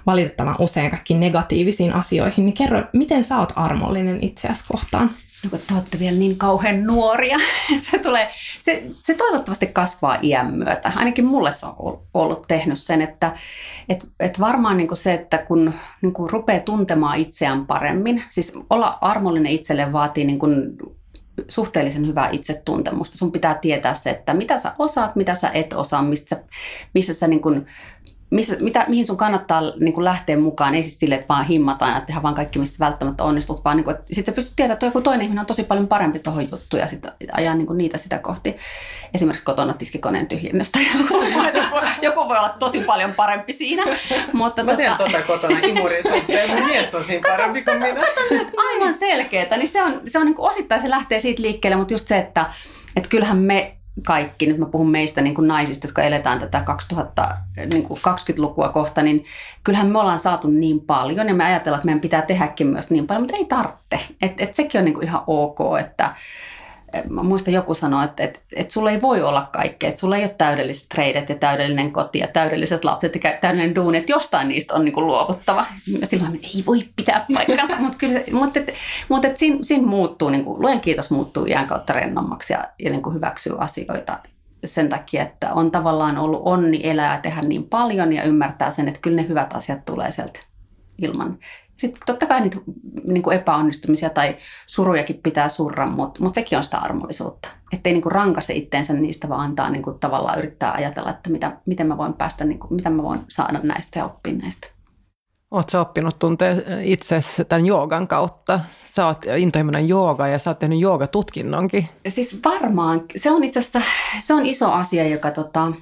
valitettavan 0.07 0.57
usein 0.59 0.91
kaikkiin 0.91 1.21
negatiivisiin 1.21 1.95
asioihin. 1.95 2.47
Niin 2.47 2.55
kerro, 2.55 2.83
miten 2.93 3.25
sä 3.25 3.39
oot 3.39 3.53
armollinen 3.57 4.19
itseäsi 4.25 4.65
kohtaan? 4.69 5.11
No 5.45 5.51
kun 5.51 5.61
te 5.69 5.75
olette 5.75 5.99
vielä 5.99 6.17
niin 6.17 6.37
kauhean 6.37 6.85
nuoria, 6.85 7.39
se, 7.79 7.99
tulee, 7.99 8.31
se, 8.63 8.83
se 9.03 9.15
toivottavasti 9.15 9.67
kasvaa 9.67 10.19
iän 10.23 10.55
myötä. 10.55 10.93
Ainakin 10.97 11.25
mulle 11.25 11.53
se 11.53 11.67
on 11.67 12.03
ollut 12.15 12.45
tehnyt 12.49 12.79
sen, 12.79 13.03
että 13.03 13.33
et, 13.89 14.07
et 14.21 14.41
varmaan 14.41 14.77
niin 14.77 14.97
se, 14.97 15.15
että 15.15 15.39
kun 15.39 15.75
niin 16.03 16.13
rupeaa 16.31 16.61
tuntemaan 16.61 17.19
itseään 17.19 17.67
paremmin, 17.67 18.25
siis 18.29 18.59
olla 18.71 18.99
armollinen 19.01 19.53
itselle 19.53 19.93
vaatii 19.93 20.25
niin 20.25 20.39
kuin 20.39 20.77
suhteellisen 21.49 22.07
hyvää 22.07 22.29
itsetuntemusta. 22.33 23.17
Sun 23.17 23.33
pitää 23.33 23.55
tietää 23.55 23.95
se, 23.95 24.11
että 24.11 24.35
mitä 24.35 24.59
sä 24.59 24.73
osaat, 24.79 25.17
mitä 25.17 25.35
sä 25.35 25.51
et 25.51 25.73
osaa, 25.73 26.03
mistä 26.03 26.37
sä, 26.37 26.43
missä 26.95 27.15
sä 27.15 27.29
niin 27.29 27.43
kuin 27.43 27.67
missä, 28.35 28.57
mitä, 28.61 28.85
mihin 28.89 29.07
sun 29.07 29.17
kannattaa 29.17 29.63
niin 29.81 29.95
kuin 29.95 30.05
lähteä 30.05 30.37
mukaan, 30.37 30.75
ei 30.75 30.83
siis 30.83 31.01
sille, 31.01 31.15
että 31.15 31.29
vaan 31.29 31.47
himmataan, 31.47 31.97
että 31.97 32.07
tehdään 32.07 32.23
vaan 32.23 32.35
kaikki, 32.35 32.59
missä 32.59 32.85
välttämättä 32.85 33.25
onnistut, 33.25 33.65
vaan 33.65 33.77
niin 33.77 33.85
kuin, 33.85 33.97
että 33.97 34.07
sit 34.13 34.27
sä 34.27 34.33
pystyt 34.33 34.57
tietämään, 34.57 34.73
että 34.73 34.87
joku 34.87 35.01
toinen 35.01 35.25
ihminen 35.25 35.41
on 35.41 35.47
tosi 35.47 35.65
paljon 35.65 35.89
parempi 35.89 36.19
tuohon 36.19 36.43
juttuun 36.43 36.81
ja 36.81 36.89
sit 36.89 37.07
ajaa 37.33 37.55
niin 37.55 37.67
kuin 37.67 37.79
niitä 37.79 37.99
sitä 37.99 38.19
kohti. 38.19 38.57
Esimerkiksi 39.15 39.45
kotona 39.45 39.75
tiskikoneen 39.75 40.27
tyhjennöstä. 40.27 40.79
joku 42.03 42.29
voi 42.29 42.39
olla 42.39 42.55
tosi 42.59 42.81
paljon 42.81 43.15
parempi 43.15 43.53
siinä. 43.53 43.83
Mutta 44.33 44.65
Mä 44.65 44.77
teen 44.77 44.97
tota, 44.97 45.11
tota 45.11 45.23
kotona 45.23 45.59
imurin 45.59 46.03
suhteen, 46.03 46.51
mun 46.51 46.67
mies 46.67 46.95
on 46.95 47.05
siinä 47.05 47.29
parempi 47.29 47.63
kuin 47.63 47.79
minä. 47.79 48.01
Kato, 48.01 48.21
aivan 48.57 48.95
selkeää, 48.95 49.57
niin 49.57 49.69
se 49.69 49.83
on, 49.83 50.01
se 50.07 50.19
on 50.19 50.27
niin 50.27 50.35
kuin 50.35 50.49
osittain 50.49 50.81
se 50.81 50.91
lähtee 50.91 51.21
siitä 51.21 51.43
liikkeelle, 51.43 51.77
mutta 51.77 51.95
just 51.95 52.09
se, 52.09 52.19
että, 52.19 52.47
että 52.97 53.09
kyllähän 53.09 53.39
me 53.39 53.73
kaikki, 54.07 54.47
nyt 54.47 54.59
mä 54.59 54.67
puhun 54.67 54.91
meistä 54.91 55.21
niin 55.21 55.35
kuin 55.35 55.49
naisista, 55.49 55.87
jotka 55.87 56.03
eletään 56.03 56.39
tätä 56.39 56.65
2020-lukua 56.69 58.65
niin 58.65 58.73
kohta, 58.73 59.03
niin 59.03 59.25
kyllähän 59.65 59.87
me 59.91 59.99
ollaan 59.99 60.19
saatu 60.19 60.49
niin 60.49 60.81
paljon 60.81 61.29
ja 61.29 61.35
me 61.35 61.45
ajatellaan, 61.45 61.79
että 61.79 61.87
meidän 61.87 62.01
pitää 62.01 62.23
tehdäkin 62.23 62.67
myös 62.67 62.91
niin 62.91 63.07
paljon, 63.07 63.23
mutta 63.23 63.37
ei 63.37 63.45
tarvitse. 63.45 64.15
Et, 64.23 64.41
et 64.41 64.55
sekin 64.55 64.79
on 64.79 64.85
niin 64.85 64.95
kuin 64.95 65.07
ihan 65.07 65.23
ok, 65.27 65.59
että, 65.81 66.15
mä 67.11 67.23
muistan 67.23 67.55
joku 67.55 67.75
sanoi, 67.75 68.05
että, 68.05 68.25
että, 68.25 68.41
että 68.57 68.73
sulla 68.73 68.91
ei 68.91 69.03
voi 69.03 69.23
olla 69.23 69.49
kaikkea, 69.53 69.89
että 69.89 70.01
sulla 70.01 70.17
ei 70.17 70.23
ole 70.23 70.35
täydelliset 70.39 70.89
treidet 70.89 71.29
ja 71.29 71.35
täydellinen 71.35 71.93
koti 71.93 72.19
ja 72.19 72.29
täydelliset 72.29 72.85
lapset 72.85 73.15
ja 73.15 73.21
täydellinen 73.41 73.75
duuni, 73.75 73.99
että 73.99 74.13
jostain 74.13 74.49
niistä 74.49 74.75
on 74.75 74.85
niin 74.85 74.93
kuin 74.93 75.07
luovuttava. 75.07 75.67
Ja 76.01 76.07
silloin 76.07 76.41
ei 76.43 76.65
voi 76.67 76.89
pitää 76.97 77.27
paikkansa, 77.35 77.77
mutta, 77.77 77.99
kyllä, 77.99 78.21
mutta, 78.33 78.59
että, 78.59 78.73
mutta 79.09 79.27
että 79.27 79.39
siinä, 79.39 79.59
siinä 79.63 79.87
muuttuu, 79.87 80.31
niin 80.31 80.45
kuin, 80.45 80.63
luen 80.63 80.81
kiitos 80.81 81.11
muuttuu 81.11 81.47
iän 81.47 81.67
kautta 81.67 81.93
rennommaksi 81.93 82.53
ja, 82.53 82.65
ja 82.79 82.91
niin 82.91 83.03
kuin 83.03 83.15
hyväksyy 83.15 83.57
asioita 83.59 84.19
sen 84.65 84.89
takia, 84.89 85.23
että 85.23 85.53
on 85.53 85.71
tavallaan 85.71 86.19
ollut 86.19 86.43
onni 86.45 86.81
elää 86.83 87.15
ja 87.15 87.21
tehdä 87.21 87.43
niin 87.43 87.65
paljon 87.65 88.13
ja 88.13 88.23
ymmärtää 88.23 88.71
sen, 88.71 88.89
että 88.89 89.01
kyllä 89.01 89.17
ne 89.17 89.29
hyvät 89.29 89.55
asiat 89.55 89.85
tulee 89.85 90.13
sieltä 90.13 90.41
ilman, 90.99 91.39
Sitten 91.77 92.03
totta 92.07 92.27
kai 92.27 92.41
niitä 92.41 92.57
niin 93.05 93.23
kuin 93.23 93.37
epäonnistumisia 93.37 94.11
tai 94.11 94.37
surujakin 94.67 95.21
pitää 95.23 95.49
surra, 95.49 95.87
mutta, 95.87 96.23
mutta 96.23 96.35
sekin 96.35 96.59
on 96.59 96.65
sitä 96.65 96.79
armollisuutta. 96.79 97.49
Että 97.73 97.89
ei 97.89 97.93
niin 97.93 98.03
kuin 98.03 98.13
rankase 98.13 98.55
itteensä 98.55 98.93
niistä, 98.93 99.29
vaan 99.29 99.41
antaa 99.41 99.71
niin 99.71 99.83
kuin 99.83 99.99
tavallaan 99.99 100.39
yrittää 100.39 100.73
ajatella, 100.73 101.11
että 101.11 101.31
mitä, 101.31 101.57
miten 101.67 101.87
mä 101.87 101.97
voin 101.97 102.13
päästä, 102.13 102.45
niin 102.45 102.59
kuin, 102.59 102.75
mitä 102.75 102.91
mä 102.91 103.03
voin 103.03 103.21
saada 103.29 103.61
näistä 103.63 103.99
ja 103.99 104.05
oppia 104.05 104.33
näistä. 104.33 104.75
Oletko 105.51 105.81
oppinut 105.81 106.19
tuntee 106.19 106.65
itsesi 106.83 107.45
tämän 107.45 107.67
joogan 107.67 108.09
kautta? 108.09 108.61
Sä 108.87 109.07
oot 109.07 109.25
intohimoinen 109.37 109.89
jooga 109.89 110.29
ja 110.29 110.39
sä 110.39 110.51
oot 110.51 110.59
tehnyt 110.59 110.81
joogatutkinnonkin. 110.81 111.89
Siis 112.09 112.41
varmaan. 112.45 113.03
Se 113.17 113.31
on 113.31 113.45
itse 113.45 113.59
asiassa 113.59 113.81
se 114.21 114.35
on 114.35 114.47
iso 114.47 114.73
asia, 114.73 115.09
joka 115.09 115.31
tota, 115.31 115.73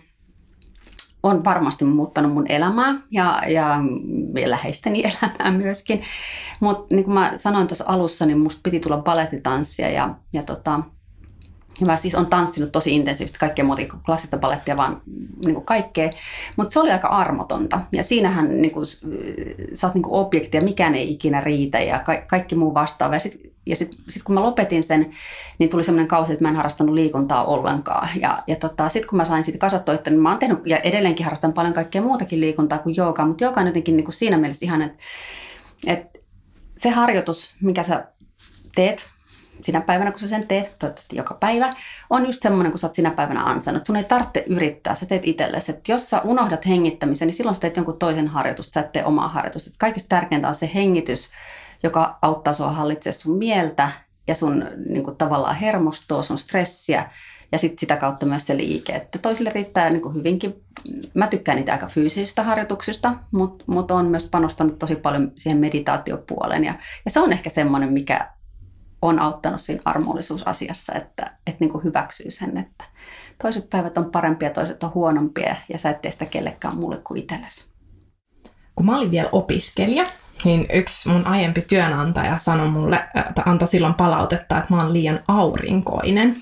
on 1.22 1.44
varmasti 1.44 1.84
muuttanut 1.84 2.32
mun 2.32 2.46
elämää 2.48 2.94
ja, 3.10 3.42
ja 3.48 3.80
läheisteni 4.46 5.04
elämää 5.22 5.58
myöskin. 5.58 6.02
Mutta 6.60 6.94
niin 6.94 7.04
kuin 7.04 7.14
mä 7.14 7.32
sanoin 7.34 7.66
tuossa 7.66 7.84
alussa, 7.88 8.26
niin 8.26 8.38
musta 8.38 8.60
piti 8.62 8.80
tulla 8.80 8.96
balettitanssia 8.96 9.90
ja, 9.90 10.14
ja 10.32 10.42
tota, 10.42 10.80
ja 11.80 11.86
mä 11.86 11.96
siis 11.96 12.14
on 12.14 12.26
tanssinut 12.26 12.72
tosi 12.72 12.94
intensiivisesti 12.94 13.38
kaikkea 13.38 13.64
muuta 13.64 13.82
kuin 13.90 14.02
klassista 14.06 14.38
balettia, 14.38 14.76
vaan 14.76 15.02
niin 15.44 15.54
kuin 15.54 15.66
kaikkea. 15.66 16.10
Mutta 16.56 16.72
se 16.72 16.80
oli 16.80 16.90
aika 16.90 17.08
armotonta. 17.08 17.80
Ja 17.92 18.02
siinähän 18.02 18.62
niin 18.62 18.72
kuin, 18.72 18.86
sä 19.74 19.86
oot 19.86 19.94
niin 19.94 20.02
kuin 20.02 20.14
objekti 20.14 20.56
ja 20.56 20.62
mikään 20.62 20.94
ei 20.94 21.12
ikinä 21.12 21.40
riitä 21.40 21.80
ja 21.80 21.98
ka- 21.98 22.22
kaikki 22.26 22.54
muu 22.54 22.74
vastaava. 22.74 23.14
Ja 23.14 23.20
sitten 23.20 23.51
ja 23.66 23.76
sit, 23.76 23.96
sit 24.08 24.22
kun 24.22 24.34
mä 24.34 24.42
lopetin 24.42 24.82
sen, 24.82 25.10
niin 25.58 25.70
tuli 25.70 25.84
semmoinen 25.84 26.08
kausi, 26.08 26.32
että 26.32 26.44
mä 26.44 26.48
en 26.48 26.56
harrastanut 26.56 26.94
liikuntaa 26.94 27.44
ollenkaan. 27.44 28.08
Ja, 28.20 28.38
ja 28.46 28.56
tota, 28.56 28.88
sitten 28.88 29.08
kun 29.08 29.16
mä 29.16 29.24
sain 29.24 29.44
siitä 29.44 29.58
kasattua, 29.58 29.94
että 29.94 30.10
mä 30.10 30.28
oon 30.28 30.38
tehnyt 30.38 30.58
ja 30.66 30.78
edelleenkin 30.78 31.24
harrastan 31.24 31.52
paljon 31.52 31.74
kaikkea 31.74 32.02
muutakin 32.02 32.40
liikuntaa 32.40 32.78
kuin 32.78 32.96
joogaa, 32.96 33.26
mutta 33.26 33.44
jooga 33.44 33.60
on 33.60 33.66
jotenkin 33.66 33.96
niin 33.96 34.04
kuin 34.04 34.14
siinä 34.14 34.38
mielessä 34.38 34.66
ihan, 34.66 34.82
että, 34.82 34.98
että 35.86 36.18
se 36.76 36.90
harjoitus, 36.90 37.54
mikä 37.60 37.82
sä 37.82 38.04
teet 38.74 39.12
sinä 39.60 39.80
päivänä, 39.80 40.10
kun 40.10 40.20
sä 40.20 40.26
sen 40.26 40.48
teet, 40.48 40.78
toivottavasti 40.78 41.16
joka 41.16 41.34
päivä, 41.34 41.74
on 42.10 42.26
just 42.26 42.42
semmoinen, 42.42 42.72
kun 42.72 42.78
sä 42.78 42.86
oot 42.86 42.94
sinä 42.94 43.10
päivänä 43.10 43.44
ansainnut. 43.44 43.86
Sun 43.86 43.96
ei 43.96 44.04
tarvitse 44.04 44.44
yrittää, 44.46 44.94
sä 44.94 45.06
teet 45.06 45.22
itsellesi. 45.24 45.72
Että 45.72 45.92
jos 45.92 46.10
sä 46.10 46.20
unohdat 46.20 46.66
hengittämisen, 46.66 47.26
niin 47.26 47.34
silloin 47.34 47.54
sä 47.54 47.60
teet 47.60 47.76
jonkun 47.76 47.98
toisen 47.98 48.28
harjoitusta, 48.28 48.72
sä 48.72 48.80
et 48.80 48.92
tee 48.92 49.04
omaa 49.04 49.28
harjoitusta. 49.28 49.70
Et 49.70 49.76
kaikista 49.78 50.08
tärkeintä 50.08 50.48
on 50.48 50.54
se 50.54 50.70
hengitys, 50.74 51.30
joka 51.82 52.18
auttaa 52.22 52.52
sua 52.52 52.72
hallitsemaan 52.72 53.20
sun 53.20 53.38
mieltä 53.38 53.90
ja 54.26 54.34
sun 54.34 54.66
niin 54.88 55.04
kuin, 55.04 55.16
tavallaan 55.16 55.56
hermostoa, 55.56 56.22
sun 56.22 56.38
stressiä 56.38 57.10
ja 57.52 57.58
sit 57.58 57.78
sitä 57.78 57.96
kautta 57.96 58.26
myös 58.26 58.46
se 58.46 58.56
liike. 58.56 58.92
Että 58.92 59.18
toisille 59.18 59.50
riittää 59.50 59.90
niin 59.90 60.02
kuin 60.02 60.14
hyvinkin, 60.14 60.64
mä 61.14 61.26
tykkään 61.26 61.56
niitä 61.56 61.72
aika 61.72 61.86
fyysisistä 61.86 62.42
harjoituksista, 62.42 63.14
mutta 63.30 63.64
mut 63.66 63.90
on 63.90 64.06
myös 64.06 64.28
panostanut 64.30 64.78
tosi 64.78 64.96
paljon 64.96 65.32
siihen 65.36 65.58
meditaatiopuoleen 65.58 66.64
ja, 66.64 66.74
ja 67.04 67.10
se 67.10 67.20
on 67.20 67.32
ehkä 67.32 67.50
semmoinen, 67.50 67.92
mikä 67.92 68.30
on 69.02 69.18
auttanut 69.18 69.60
siinä 69.60 69.82
armollisuusasiassa, 69.84 70.94
että, 70.94 71.36
että 71.46 71.56
niin 71.60 71.70
kuin 71.70 71.84
hyväksyy 71.84 72.30
sen, 72.30 72.56
että 72.56 72.84
toiset 73.42 73.70
päivät 73.70 73.98
on 73.98 74.10
parempia, 74.10 74.50
toiset 74.50 74.82
on 74.82 74.94
huonompia 74.94 75.56
ja 75.68 75.78
sä 75.78 75.90
et 75.90 76.02
tee 76.02 76.10
sitä 76.10 76.26
kellekään 76.26 76.76
muulle 76.76 77.00
kuin 77.04 77.20
itsellesi. 77.20 77.72
Kun 78.76 78.86
mä 78.86 78.96
olin 78.96 79.10
vielä 79.10 79.28
opiskelija, 79.32 80.04
niin 80.44 80.66
yksi 80.72 81.08
mun 81.08 81.26
aiempi 81.26 81.62
työnantaja 81.62 82.38
sanoi 82.38 82.68
mulle, 82.68 83.04
että 83.28 83.42
antoi 83.46 83.68
silloin 83.68 83.94
palautetta, 83.94 84.58
että 84.58 84.74
mä 84.74 84.82
oon 84.82 84.92
liian 84.92 85.20
aurinkoinen. 85.28 86.36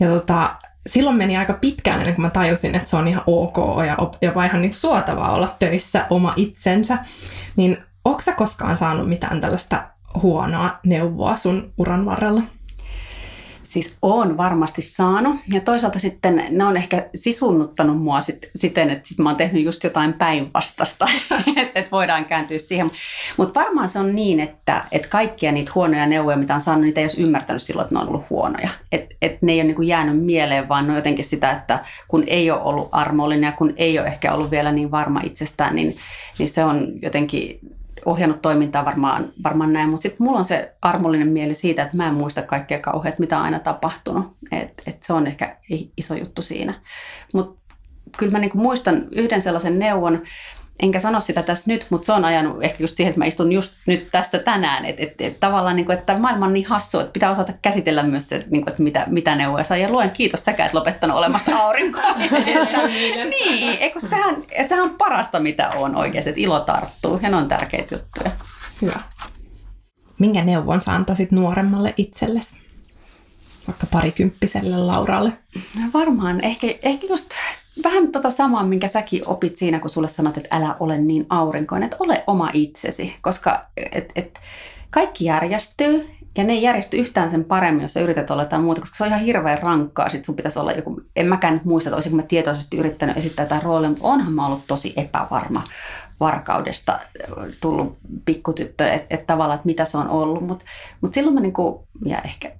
Ja 0.00 0.08
tota, 0.08 0.50
silloin 0.86 1.16
meni 1.16 1.36
aika 1.36 1.52
pitkään 1.52 1.98
ennen 1.98 2.14
kuin 2.14 2.26
mä 2.26 2.30
tajusin, 2.30 2.74
että 2.74 2.90
se 2.90 2.96
on 2.96 3.08
ihan 3.08 3.22
ok 3.26 3.56
ja 3.86 3.96
jopa 4.22 4.44
ihan 4.44 4.62
niin 4.62 4.72
suotavaa 4.72 5.32
olla 5.32 5.48
töissä 5.58 6.06
oma 6.10 6.32
itsensä. 6.36 6.98
Niin 7.56 7.76
onko 8.04 8.20
koskaan 8.36 8.76
saanut 8.76 9.08
mitään 9.08 9.40
tällaista 9.40 9.84
huonoa 10.22 10.78
neuvoa 10.86 11.36
sun 11.36 11.72
uran 11.78 12.06
varrella? 12.06 12.42
Siis 13.70 13.96
on 14.02 14.36
varmasti 14.36 14.82
saanut. 14.82 15.36
Ja 15.52 15.60
toisaalta 15.60 15.98
sitten 15.98 16.46
ne 16.50 16.64
on 16.64 16.76
ehkä 16.76 17.08
sisunnuttanut 17.14 18.02
mua 18.02 18.20
sit, 18.20 18.50
siten, 18.54 18.90
että 18.90 19.08
sit 19.08 19.18
mä 19.18 19.28
oon 19.28 19.36
tehnyt 19.36 19.64
just 19.64 19.84
jotain 19.84 20.12
päinvastasta, 20.12 21.08
että 21.56 21.80
et 21.80 21.92
voidaan 21.92 22.24
kääntyä 22.24 22.58
siihen. 22.58 22.90
Mutta 23.36 23.60
varmaan 23.60 23.88
se 23.88 23.98
on 23.98 24.14
niin, 24.14 24.40
että 24.40 24.84
et 24.92 25.06
kaikkia 25.06 25.52
niitä 25.52 25.72
huonoja 25.74 26.06
neuvoja, 26.06 26.36
mitä 26.36 26.54
on 26.54 26.60
saanut, 26.60 26.84
niitä 26.84 27.00
ei 27.00 27.04
olisi 27.04 27.22
ymmärtänyt 27.22 27.62
silloin, 27.62 27.84
että 27.84 27.94
ne 27.94 28.00
on 28.00 28.08
ollut 28.08 28.30
huonoja. 28.30 28.68
Että 28.92 29.14
et 29.22 29.42
ne 29.42 29.52
ei 29.52 29.58
ole 29.58 29.66
niinku 29.66 29.82
jäänyt 29.82 30.24
mieleen, 30.24 30.68
vaan 30.68 30.86
ne 30.86 30.92
on 30.92 30.96
jotenkin 30.98 31.24
sitä, 31.24 31.50
että 31.50 31.84
kun 32.08 32.24
ei 32.26 32.50
ole 32.50 32.62
ollut 32.62 32.88
armollinen 32.92 33.48
ja 33.48 33.52
kun 33.52 33.74
ei 33.76 33.98
ole 33.98 34.06
ehkä 34.06 34.34
ollut 34.34 34.50
vielä 34.50 34.72
niin 34.72 34.90
varma 34.90 35.20
itsestään, 35.24 35.74
niin, 35.74 35.96
niin 36.38 36.48
se 36.48 36.64
on 36.64 36.92
jotenkin 37.02 37.60
ohjannut 38.04 38.42
toimintaa 38.42 38.84
varmaan, 38.84 39.32
varmaan 39.44 39.72
näin, 39.72 39.88
mutta 39.88 40.02
sitten 40.02 40.26
mulla 40.26 40.38
on 40.38 40.44
se 40.44 40.74
armollinen 40.82 41.28
mieli 41.28 41.54
siitä, 41.54 41.82
että 41.82 41.96
mä 41.96 42.08
en 42.08 42.14
muista 42.14 42.42
kaikkea 42.42 42.78
kauheat, 42.78 43.18
mitä 43.18 43.38
on 43.38 43.44
aina 43.44 43.58
tapahtunut. 43.58 44.36
Et, 44.52 44.82
et 44.86 45.02
se 45.02 45.12
on 45.12 45.26
ehkä 45.26 45.56
iso 45.96 46.14
juttu 46.14 46.42
siinä. 46.42 46.74
Mutta 47.34 47.74
kyllä 48.18 48.32
mä 48.32 48.38
niinku 48.38 48.58
muistan 48.58 49.08
yhden 49.10 49.40
sellaisen 49.40 49.78
neuvon, 49.78 50.22
enkä 50.82 50.98
sano 50.98 51.20
sitä 51.20 51.42
tässä 51.42 51.64
nyt, 51.66 51.86
mutta 51.90 52.06
se 52.06 52.12
on 52.12 52.24
ajanut 52.24 52.64
ehkä 52.64 52.82
just 52.84 52.96
siihen, 52.96 53.10
että 53.10 53.18
mä 53.18 53.24
istun 53.24 53.52
just 53.52 53.72
nyt 53.86 54.08
tässä 54.12 54.38
tänään. 54.38 54.84
Että 54.84 55.02
et, 55.02 55.20
et, 55.20 55.40
tavallaan, 55.40 55.76
niin 55.76 55.86
kuin, 55.86 55.98
että 55.98 56.18
maailma 56.18 56.46
on 56.46 56.52
niin 56.52 56.66
hassu, 56.66 57.00
että 57.00 57.12
pitää 57.12 57.30
osata 57.30 57.52
käsitellä 57.62 58.02
myös 58.02 58.28
se, 58.28 58.38
niin 58.38 58.62
kuin, 58.62 58.70
että 58.70 58.82
mitä, 58.82 59.04
mitä 59.08 59.34
neuvoja 59.34 59.64
saa. 59.64 59.76
Ja 59.76 59.90
luen 59.90 60.10
kiitos 60.10 60.44
säkä, 60.44 60.64
että 60.64 60.78
lopettanut 60.78 61.16
olemasta 61.16 61.56
aurinkoa. 61.56 62.02
niin, 63.40 63.78
eikö 63.80 64.00
sehän, 64.00 64.36
sehän 64.68 64.84
on 64.84 64.94
parasta, 64.98 65.40
mitä 65.40 65.68
on 65.68 65.96
oikeasti, 65.96 66.30
että 66.30 66.40
ilo 66.40 66.60
tarttuu. 66.60 67.20
Ja 67.22 67.30
ne 67.30 67.36
on 67.36 67.48
tärkeitä 67.48 67.94
juttuja. 67.94 68.30
Hyvä. 68.82 69.00
Minkä 70.18 70.44
neuvon 70.44 70.82
sä 70.82 70.92
antaisit 70.92 71.30
nuoremmalle 71.30 71.94
itsellesi? 71.96 72.60
Vaikka 73.66 73.86
parikymppiselle 73.86 74.78
Lauralle? 74.78 75.32
No 75.54 75.82
varmaan. 75.94 76.44
Ehkä, 76.44 76.66
ehkä 76.82 77.06
just 77.06 77.30
vähän 77.84 78.12
tota 78.12 78.30
samaa, 78.30 78.64
minkä 78.64 78.88
säkin 78.88 79.22
opit 79.26 79.56
siinä, 79.56 79.80
kun 79.80 79.90
sulle 79.90 80.08
sanot, 80.08 80.36
että 80.36 80.56
älä 80.56 80.76
ole 80.80 80.98
niin 80.98 81.26
aurinkoinen, 81.28 81.86
että 81.86 81.96
ole 82.00 82.24
oma 82.26 82.50
itsesi, 82.52 83.14
koska 83.20 83.66
et, 83.92 84.12
et, 84.14 84.40
kaikki 84.90 85.24
järjestyy 85.24 86.10
ja 86.38 86.44
ne 86.44 86.52
ei 86.52 86.62
järjesty 86.62 86.96
yhtään 86.96 87.30
sen 87.30 87.44
paremmin, 87.44 87.82
jos 87.82 87.92
sä 87.92 88.00
yrität 88.00 88.30
olla 88.30 88.42
jotain 88.42 88.62
muuta, 88.62 88.80
koska 88.80 88.96
se 88.96 89.04
on 89.04 89.08
ihan 89.08 89.20
hirveän 89.20 89.58
rankkaa. 89.58 90.08
Sitten 90.08 90.26
sun 90.26 90.36
pitäisi 90.36 90.58
olla 90.58 90.72
joku, 90.72 91.00
en 91.16 91.28
mäkään 91.28 91.60
muista, 91.64 91.88
että 91.90 91.96
olisinko 91.96 92.16
mä 92.16 92.22
tietoisesti 92.22 92.76
yrittänyt 92.76 93.16
esittää 93.16 93.44
jotain 93.44 93.62
roolia, 93.62 93.88
mutta 93.88 94.06
onhan 94.06 94.32
mä 94.32 94.46
ollut 94.46 94.64
tosi 94.68 94.94
epävarma 94.96 95.62
varkaudesta 96.20 97.00
tullut 97.60 97.98
pikkutyttö, 98.24 98.92
että 98.92 99.14
et 99.14 99.26
tavallaan, 99.26 99.56
että 99.56 99.66
mitä 99.66 99.84
se 99.84 99.98
on 99.98 100.08
ollut. 100.08 100.46
Mutta 100.46 100.64
mut 101.00 101.14
silloin 101.14 101.34
mä 101.34 101.40
niinku, 101.40 101.88
ja 102.04 102.18
ehkä 102.18 102.52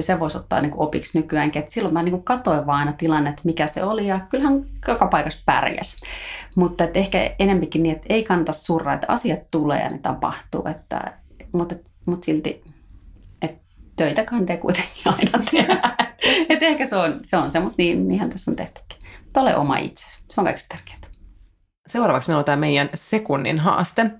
se 0.00 0.20
voisi 0.20 0.38
ottaa 0.38 0.60
niinku 0.60 0.82
opiksi 0.82 1.18
nykyäänkin, 1.18 1.60
että 1.60 1.72
silloin 1.72 1.94
mä 1.94 2.02
niinku 2.02 2.22
katoin 2.22 2.66
vaan 2.66 2.78
aina 2.78 2.92
tilanne, 2.92 3.30
että 3.30 3.42
mikä 3.44 3.66
se 3.66 3.84
oli, 3.84 4.06
ja 4.06 4.20
kyllähän 4.20 4.64
joka 4.88 5.06
paikassa 5.06 5.42
pärjäs. 5.46 5.96
Mutta 6.56 6.84
et 6.84 6.96
ehkä 6.96 7.34
enempikin 7.38 7.82
niin, 7.82 7.96
että 7.96 8.06
ei 8.08 8.24
kannata 8.24 8.52
surra, 8.52 8.94
että 8.94 9.06
asiat 9.10 9.40
tulee 9.50 9.82
ja 9.82 9.90
ne 9.90 9.98
tapahtuu, 9.98 10.62
että, 10.66 11.12
mutta, 11.52 11.74
mutta 12.06 12.24
silti 12.24 12.62
että 13.42 13.60
töitä 13.96 14.24
kandee 14.24 14.56
kuitenkin 14.56 15.02
aina 15.18 15.44
tehdä. 15.50 15.80
että 16.48 16.66
ehkä 16.66 16.86
se 16.86 16.96
on 16.96 17.20
se, 17.22 17.36
on 17.36 17.50
se 17.50 17.60
mutta 17.60 17.74
niin, 17.78 18.08
niinhän 18.08 18.30
tässä 18.30 18.50
on 18.50 18.56
tehtykin. 18.56 18.98
Mutta 19.24 19.40
ole 19.40 19.56
oma 19.56 19.76
itse, 19.76 20.06
se 20.28 20.40
on 20.40 20.44
kaikista 20.44 20.76
tärkeintä. 20.76 21.07
Seuraavaksi 21.88 22.28
meillä 22.28 22.38
on 22.38 22.44
tämä 22.44 22.56
meidän 22.56 22.90
sekunnin 22.94 23.58
haaste. 23.58 24.10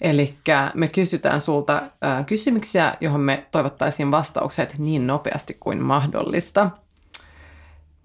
Eli 0.00 0.38
me 0.74 0.88
kysytään 0.88 1.40
sulta 1.40 1.82
kysymyksiä, 2.26 2.96
johon 3.00 3.20
me 3.20 3.46
toivottaisiin 3.50 4.10
vastaukset 4.10 4.78
niin 4.78 5.06
nopeasti 5.06 5.56
kuin 5.60 5.82
mahdollista. 5.82 6.70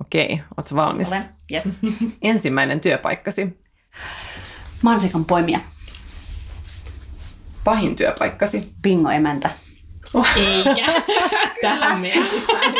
Okei, 0.01 0.41
ootko 0.57 0.75
valmis? 0.75 1.07
Olen, 1.07 1.25
yes. 1.51 1.79
Ensimmäinen 2.21 2.79
työpaikkasi. 2.79 3.59
Mansikan 4.81 5.25
poimia. 5.25 5.59
Pahin 7.63 7.95
työpaikkasi. 7.95 8.73
Bingo 8.81 9.09
emäntä. 9.09 9.49
Oh. 10.13 10.27
Eikä. 10.37 10.85
Tähän 11.61 11.99
mietitään. 11.99 12.73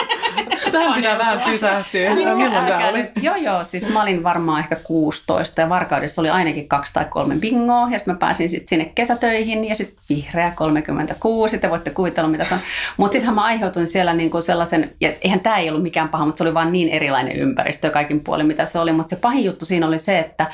Tähän 0.72 0.94
pitää 0.94 1.18
vähän 1.18 1.42
pysähtyä. 1.42 2.16
Milloin 2.16 2.66
tämä 2.66 2.90
oli? 2.90 3.08
Joo, 3.22 3.36
joo. 3.36 3.64
Siis 3.64 3.90
mä 3.90 4.02
olin 4.02 4.24
varmaan 4.24 4.60
ehkä 4.60 4.76
16 4.76 5.62
ja 5.62 5.70
Varkaudessa 5.70 6.22
oli 6.22 6.30
ainakin 6.30 6.68
kaksi 6.68 6.94
tai 6.94 7.06
kolme 7.10 7.36
bingoa. 7.36 7.88
Ja 7.92 8.00
sitten 8.00 8.14
mä 8.14 8.20
pääsin 8.20 8.50
sit 8.50 8.68
sinne 8.68 8.86
kesätöihin 8.86 9.66
ja 9.66 9.76
sitten 9.76 10.04
vihreä 10.10 10.52
36. 10.56 11.58
Te 11.58 11.70
voitte 11.70 11.90
kuvitella, 11.90 12.30
mitä 12.30 12.46
se 12.46 12.54
on. 12.54 12.60
Mutta 12.98 13.14
sittenhän 13.14 13.36
mä 13.36 13.44
aiheutuin 13.44 13.88
siellä 13.88 14.14
niinku 14.14 14.42
sellaisen, 14.42 14.92
ja 15.02 15.12
eihän 15.22 15.40
tämä 15.40 15.58
ei 15.58 15.70
ollut 15.70 15.84
mikään 15.84 16.10
paha, 16.10 16.26
mutta 16.26 16.38
se 16.38 16.44
oli 16.44 16.54
vaan 16.54 16.72
niin 16.72 16.90
erilainen 16.90 17.36
ympäristö 17.36 17.90
kaikin 17.90 18.20
puolin, 18.20 18.48
mitä 18.48 18.66
se 18.66 18.80
oli. 18.80 18.94
Mutta 18.94 19.10
se 19.10 19.16
pahin 19.16 19.46
juttu 19.46 19.66
siinä 19.66 19.88
oli 19.88 20.00
se, 20.00 20.20
että 20.20 20.48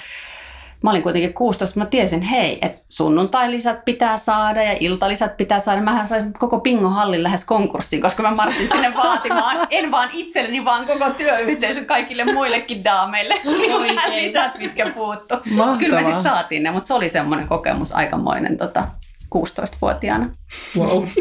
mä 0.86 0.92
olin 0.92 1.04
kuitenkin 1.04 1.34
16, 1.34 1.80
mä 1.80 1.86
tiesin, 1.86 2.22
hei, 2.22 2.60
että 2.62 2.78
sunnuntai-lisät 2.90 3.86
pitää 3.86 4.18
saada 4.18 4.64
ja 4.64 4.78
iltalisät 4.80 5.38
pitää 5.38 5.60
saada. 5.60 5.82
Mä 5.82 6.08
sain 6.08 6.34
koko 6.34 6.60
pingohallin 6.60 7.24
lähes 7.24 7.46
konkurssiin, 7.46 8.02
koska 8.02 8.24
mä 8.24 8.32
marssin 8.32 8.68
sinne 8.68 8.94
vaatimaan, 9.04 9.68
en 9.70 9.92
vaan 9.92 10.10
itselleni, 10.14 10.66
vaan 10.66 10.88
koko 10.88 11.10
työyhteisön 11.10 11.86
kaikille 11.86 12.26
muillekin 12.26 12.84
daameille. 12.84 13.36
lisät, 14.22 14.58
mitkä 14.58 14.90
puuttu. 14.90 15.36
Mahtavaa. 15.50 15.78
Kyllä 15.78 15.96
me 15.96 16.04
sitten 16.04 16.24
saatiin 16.24 16.64
ne, 16.64 16.72
mutta 16.72 16.88
se 16.88 16.94
oli 16.94 17.10
semmoinen 17.10 17.48
kokemus 17.48 17.92
aikamoinen 17.92 18.58
tota, 18.58 18.88
16-vuotiaana. 19.36 20.30
Wow. 20.78 21.04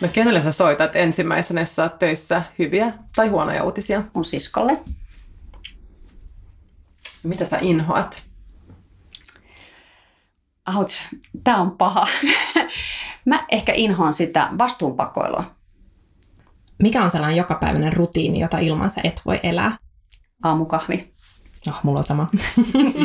No 0.00 0.08
kenelle 0.12 0.42
sä 0.42 0.52
soitat 0.52 0.96
ensimmäisenä, 0.96 1.60
jos 1.60 1.76
saat 1.76 1.98
töissä 1.98 2.42
hyviä 2.58 2.92
tai 3.16 3.28
huonoja 3.28 3.64
uutisia? 3.64 4.02
Mun 4.14 4.24
siskolle. 4.24 4.76
Mitä 7.22 7.44
sä 7.44 7.58
inhoat? 7.60 8.22
Ouch, 10.76 11.00
tää 11.44 11.56
on 11.56 11.70
paha. 11.70 12.06
Mä 13.24 13.46
ehkä 13.50 13.72
inhoan 13.72 14.12
sitä 14.12 14.48
vastuunpakoilua. 14.58 15.44
Mikä 16.82 17.04
on 17.04 17.10
sellainen 17.10 17.38
jokapäiväinen 17.38 17.92
rutiini, 17.92 18.40
jota 18.40 18.58
ilman 18.58 18.90
sä 18.90 19.00
et 19.04 19.22
voi 19.26 19.40
elää? 19.42 19.78
Aamukahvi. 20.44 21.12
No, 21.66 21.72
mulla 21.82 21.98
on 21.98 22.04
sama. 22.04 22.28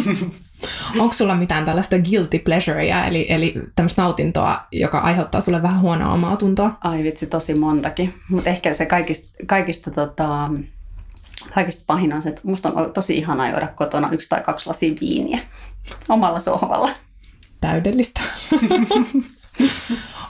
Onko 1.00 1.14
sulla 1.14 1.36
mitään 1.36 1.66
tällaista 1.66 2.00
guilty 2.00 2.40
pleasurea, 2.40 3.06
eli, 3.06 3.26
eli 3.30 3.54
tämmöistä 3.76 4.02
nautintoa, 4.02 4.68
joka 4.72 5.00
aiheuttaa 5.00 5.42
sulle 5.42 5.62
vähän 5.62 5.82
huonoa 5.82 6.14
omaa 6.14 6.38
tuntoa? 6.38 6.78
Ai 6.82 7.04
vitsi, 7.04 7.28
tosi 7.28 7.56
montakin. 7.56 8.14
Mutta 8.30 8.50
ehkä 8.50 8.74
se 8.74 8.86
kaikista, 8.86 9.38
kaikista, 9.46 9.92
tota, 9.92 10.50
kaikista 11.54 11.84
pahin 11.88 12.14
on 12.14 12.22
se, 12.22 12.30
että 12.30 12.42
musta 12.44 12.72
on 12.72 12.94
tosi 12.94 13.18
ihanaa 13.18 13.50
juoda 13.50 13.68
kotona 13.68 14.10
yksi 14.12 14.30
tai 14.30 14.42
kaksi 14.42 14.68
lasia 14.68 14.96
viiniä 15.02 15.40
omalla 16.10 16.40
sohvalla. 16.40 16.90
Täydellistä. 17.62 18.22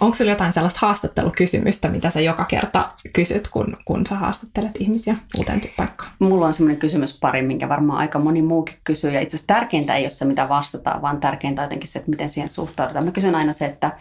Onko 0.02 0.16
sulla 0.16 0.32
jotain 0.32 0.54
sellaista 0.54 0.80
haastattelukysymystä, 0.82 1.90
mitä 1.90 2.10
sä 2.10 2.22
joka 2.22 2.46
kerta 2.46 2.90
kysyt, 3.14 3.48
kun, 3.48 3.78
kun 3.86 4.06
sä 4.10 4.16
haastattelet 4.16 4.72
ihmisiä 4.80 5.16
uuteen 5.38 5.62
paikkaan? 5.78 6.12
Mulla 6.20 6.48
on 6.48 6.54
semmoinen 6.54 6.80
kysymyspari, 6.80 7.42
minkä 7.42 7.70
varmaan 7.70 8.00
aika 8.00 8.20
moni 8.20 8.42
muukin 8.42 8.76
kysyy. 8.84 9.12
Ja 9.12 9.22
itse 9.22 9.36
asiassa 9.38 9.54
tärkeintä 9.54 9.96
ei 9.96 10.04
ole 10.04 10.10
se, 10.10 10.26
mitä 10.26 10.50
vastataan, 10.50 11.02
vaan 11.02 11.20
tärkeintä 11.20 11.62
on 11.62 11.66
jotenkin 11.66 11.90
se, 11.90 12.00
että 12.00 12.10
miten 12.10 12.30
siihen 12.30 12.50
suhtaudutaan. 12.50 13.06
Mä 13.06 13.12
kysyn 13.12 13.36
aina 13.36 13.54
se, 13.54 13.66
että 13.66 13.92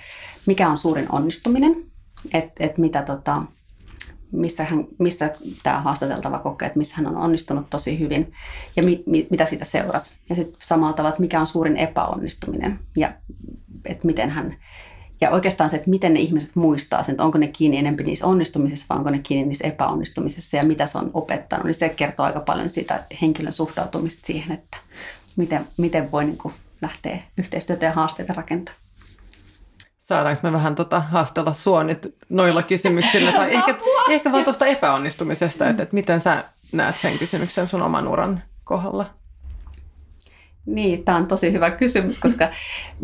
mikä 0.47 0.69
on 0.69 0.79
suurin 0.79 1.07
onnistuminen, 1.13 1.77
että 2.33 2.65
et 2.65 2.79
mitä 2.79 3.03
tota, 3.03 3.43
missä, 4.33 4.65
hän, 4.65 4.85
missä 4.99 5.31
tämä 5.63 5.81
haastateltava 5.81 6.39
kokee, 6.39 6.67
että 6.67 6.79
missä 6.79 6.97
hän 6.97 7.07
on 7.07 7.17
onnistunut 7.17 7.71
tosi 7.71 7.99
hyvin 7.99 8.33
ja 8.77 8.83
mi, 8.83 9.03
mi, 9.07 9.27
mitä 9.31 9.47
siitä 9.47 9.65
seurasi. 9.65 10.13
Ja 10.29 10.35
sitten 10.35 10.57
samalla 10.63 10.93
tavalla, 10.93 11.11
että 11.11 11.21
mikä 11.21 11.41
on 11.41 11.47
suurin 11.47 11.77
epäonnistuminen 11.77 12.79
ja 12.97 13.13
että 13.85 14.07
miten 14.07 14.31
hän 14.31 14.57
ja 15.23 15.31
oikeastaan 15.31 15.71
se, 15.71 15.77
että 15.77 15.91
miten 15.91 16.15
ne 16.15 16.21
ihmiset 16.21 16.57
muistaa 16.57 17.03
sen, 17.03 17.13
että 17.13 17.25
onko 17.25 17.39
ne 17.39 17.47
kiinni 17.47 17.79
enemmän 17.79 18.05
niissä 18.05 18.27
onnistumisissa 18.27 18.87
vai 18.89 18.99
onko 18.99 19.11
ne 19.11 19.19
kiinni 19.19 19.47
niissä 19.47 19.69
epäonnistumisissa 19.69 20.57
ja 20.57 20.65
mitä 20.65 20.87
se 20.87 20.99
on 20.99 21.11
opettanut, 21.15 21.67
niin 21.67 21.75
se 21.75 21.89
kertoo 21.89 22.27
aika 22.27 22.41
paljon 22.41 22.71
siitä 22.71 23.05
henkilön 23.23 23.53
suhtautumista 23.53 24.27
siihen, 24.27 24.53
että 24.53 24.77
miten, 25.37 25.67
miten 25.77 26.13
voi 26.13 26.25
niin 26.25 26.39
kuin 26.39 26.55
lähteä 26.83 27.23
yhteistyötä 27.39 27.87
ja 27.87 27.93
haasteita 27.93 28.33
rakentamaan. 28.33 28.82
Saadaanko 30.03 30.41
me 30.43 30.53
vähän 30.53 30.75
tota 30.75 31.01
haastella 31.01 31.53
sua 31.53 31.85
nyt 31.85 32.15
noilla 32.29 32.63
kysymyksillä 32.63 33.33
tai 33.33 33.53
ehkä, 33.55 33.75
ehkä 34.11 34.33
vaan 34.33 34.45
tuosta 34.45 34.67
epäonnistumisesta, 34.67 35.69
että, 35.69 35.83
että 35.83 35.95
miten 35.95 36.21
sä 36.21 36.45
näet 36.73 36.99
sen 36.99 37.19
kysymyksen 37.19 37.67
sun 37.67 37.83
oman 37.83 38.09
uran 38.09 38.43
kohdalla? 38.65 39.11
Niin, 40.67 41.05
tämä 41.05 41.19
on 41.19 41.27
tosi 41.27 41.53
hyvä 41.53 41.71
kysymys, 41.71 42.19
koska 42.19 42.49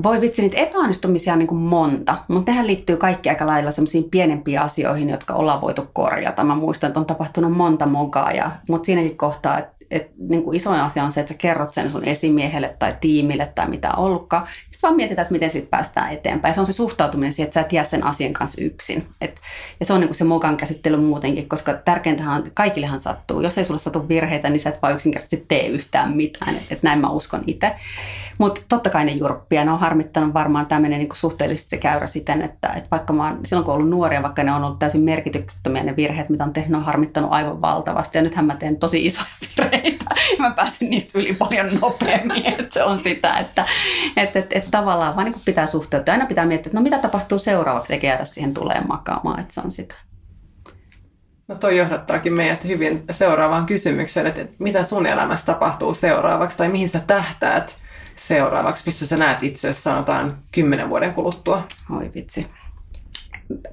voi 0.03 0.21
vitsi, 0.21 0.43
niitä 0.43 0.57
epäonnistumisia 0.57 1.33
on 1.33 1.39
niin 1.39 1.47
kuin 1.47 1.61
monta, 1.61 2.19
mutta 2.29 2.53
tähän 2.53 2.67
liittyy 2.67 2.97
kaikki 2.97 3.29
aika 3.29 3.47
lailla 3.47 3.71
semmoisiin 3.71 4.11
pienempiin 4.11 4.61
asioihin, 4.61 5.11
jotka 5.11 5.35
ollaan 5.35 5.61
voitu 5.61 5.89
korjata. 5.93 6.45
Mä 6.45 6.55
muistan, 6.55 6.89
että 6.89 7.01
on 7.01 7.07
tapahtunut 7.07 7.53
monta 7.53 7.87
mokaa, 7.87 8.33
ja, 8.33 8.51
mutta 8.69 8.87
siinäkin 8.87 9.17
kohtaa, 9.17 9.59
että 9.59 9.78
et, 9.91 10.11
niin 10.19 10.43
kuin 10.43 10.57
isoin 10.57 10.81
asia 10.81 11.05
on 11.05 11.13
se, 11.13 11.21
että 11.21 11.33
sä 11.33 11.39
kerrot 11.39 11.73
sen 11.73 11.91
sun 11.91 12.05
esimiehelle 12.05 12.77
tai 12.79 12.97
tiimille 13.01 13.53
tai 13.55 13.69
mitä 13.69 13.95
ollutkaan. 13.95 14.47
Sitten 14.71 14.83
vaan 14.83 14.97
mietitään, 14.97 15.23
että 15.23 15.33
miten 15.33 15.51
siitä 15.51 15.69
päästään 15.71 16.13
eteenpäin. 16.13 16.55
Se 16.55 16.61
on 16.61 16.67
se 16.67 16.73
suhtautuminen 16.73 17.33
siihen, 17.33 17.47
että 17.47 17.55
sä 17.55 17.61
et 17.61 17.73
jää 17.73 17.85
sen 17.85 18.05
asian 18.05 18.33
kanssa 18.33 18.63
yksin. 18.63 19.07
Et, 19.21 19.41
ja 19.81 19.87
se 19.87 19.93
on 19.93 20.01
niin 20.01 20.09
kuin 20.09 20.17
se 20.17 20.25
mokan 20.25 20.57
käsittely 20.57 20.97
muutenkin, 20.97 21.49
koska 21.49 21.75
tärkeintähän 21.75 22.51
kaikillehan 22.55 23.01
sattuu. 23.01 23.41
Jos 23.41 23.59
ei 23.59 23.65
sulle 23.65 23.81
satu 23.81 24.09
virheitä, 24.09 24.51
niin 24.51 24.61
sä 24.61 24.71
et 24.71 24.83
vaan 24.83 24.95
yksinkertaisesti 24.95 25.45
tee 25.49 25.67
yhtään 25.67 26.17
mitään. 26.17 26.55
Että 26.55 26.75
et 26.75 26.83
näin 26.83 27.01
mä 27.01 27.11
uskon 27.11 27.45
itse. 27.47 27.73
Mutta 28.39 28.61
totta 28.69 28.91
kai 28.91 29.05
ne 29.05 29.13
jurppia, 29.13 29.65
ne 29.65 29.73
on 29.73 29.81
harmittanut 29.81 30.35
varmaan 30.35 30.67
tämmöinen 30.67 30.99
niin 30.99 31.09
suhteellisesti 31.13 31.71
se 31.71 31.77
käyrä 31.77 32.07
siten, 32.07 32.43
että, 32.43 32.69
että 32.69 32.89
vaikka 32.91 33.13
mä 33.13 33.27
oon, 33.27 33.41
silloin 33.45 33.65
kun 33.65 33.75
ollut 33.75 33.91
nuoria, 33.91 34.23
vaikka 34.23 34.43
ne 34.43 34.53
on 34.53 34.65
ollut 34.65 34.79
täysin 34.79 35.03
merkityksettömiä 35.03 35.83
ne 35.83 35.97
virheet, 35.97 36.29
mitä 36.29 36.45
on 36.45 36.53
tehnyt, 36.53 36.79
on 36.79 36.85
harmittanut 36.85 37.33
aivan 37.33 37.63
valtavasti. 37.63 38.19
Ja 38.19 38.23
nythän 38.23 38.47
mä 38.47 38.57
teen 38.57 38.79
tosi 38.79 39.07
isoja 39.07 39.29
virheitä 39.57 40.05
ja 40.31 40.37
mä 40.39 40.51
pääsen 40.51 40.91
niistä 40.91 41.19
yli 41.19 41.35
paljon 41.35 41.71
nopeammin, 41.81 42.47
että 42.59 42.75
se 42.75 42.85
on 42.85 42.99
sitä, 42.99 43.39
että 43.39 43.65
että 44.17 44.39
että 44.39 44.59
että 44.59 44.71
tavallaan 44.71 45.17
vaan 45.17 45.25
niin 45.25 45.41
pitää 45.45 45.67
suhteuttaa. 45.67 46.13
Aina 46.13 46.27
pitää 46.27 46.47
miettiä, 46.47 46.69
että 46.71 46.79
no 46.79 46.83
mitä 46.83 46.99
tapahtuu 46.99 47.39
seuraavaksi, 47.39 47.93
eikä 47.93 48.07
jäädä 48.07 48.25
siihen 48.25 48.55
tulee 48.55 48.81
makaamaan, 48.89 49.41
että 49.41 49.55
se 49.55 49.61
on 49.61 49.71
sitä. 49.71 49.95
No 51.49 51.55
toi 51.55 51.77
johdattaakin 51.77 52.33
meidät 52.33 52.65
hyvin 52.65 53.05
seuraavaan 53.11 53.67
kysymykseen, 53.67 54.27
että 54.27 54.47
mitä 54.59 54.85
sun 54.85 55.07
elämässä 55.07 55.47
tapahtuu 55.47 55.95
seuraavaksi 55.95 56.57
tai 56.57 56.69
mihin 56.69 56.89
sä 56.89 57.01
tähtäät 57.07 57.88
seuraavaksi, 58.19 58.83
missä 58.87 59.07
sä 59.07 59.17
näet 59.17 59.43
itse 59.43 59.73
sanotaan 59.73 60.39
kymmenen 60.53 60.91
vuoden 60.91 61.15
kuluttua? 61.15 61.67
Oi 61.97 62.11
vitsi. 62.15 62.47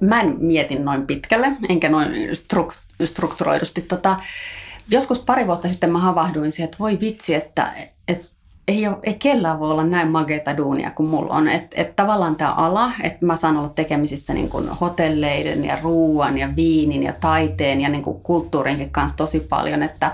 Mä 0.00 0.20
en 0.20 0.36
mietin 0.38 0.84
noin 0.84 1.06
pitkälle, 1.06 1.52
enkä 1.68 1.88
noin 1.88 2.12
struk- 2.30 3.04
strukturoidusti. 3.04 3.82
Tota, 3.82 4.16
joskus 4.90 5.18
pari 5.18 5.46
vuotta 5.46 5.68
sitten 5.68 5.92
mä 5.92 5.98
havahduin 5.98 6.52
siihen, 6.52 6.64
että 6.64 6.78
voi 6.78 7.00
vitsi, 7.00 7.34
että, 7.34 7.72
että 8.08 8.26
ei, 8.68 8.86
ole, 8.88 8.96
ei 9.02 9.14
kellään 9.14 9.60
voi 9.60 9.70
olla 9.70 9.84
näin 9.84 10.10
mageita 10.10 10.56
duunia 10.56 10.90
kuin 10.90 11.08
mulla 11.08 11.34
on. 11.34 11.48
Että 11.48 11.80
et 11.80 11.96
tavallaan 11.96 12.36
tämä 12.36 12.52
ala, 12.52 12.92
että 13.02 13.26
mä 13.26 13.36
saan 13.36 13.56
olla 13.56 13.68
tekemisissä 13.68 14.34
niin 14.34 14.48
kuin 14.48 14.68
hotelleiden 14.68 15.64
ja 15.64 15.78
ruuan 15.82 16.38
ja 16.38 16.48
viinin 16.56 17.02
ja 17.02 17.12
taiteen 17.20 17.80
ja 17.80 17.88
niin 17.88 18.02
kuin 18.02 18.20
kulttuurinkin 18.20 18.90
kanssa 18.90 19.16
tosi 19.16 19.40
paljon, 19.40 19.82
että 19.82 20.12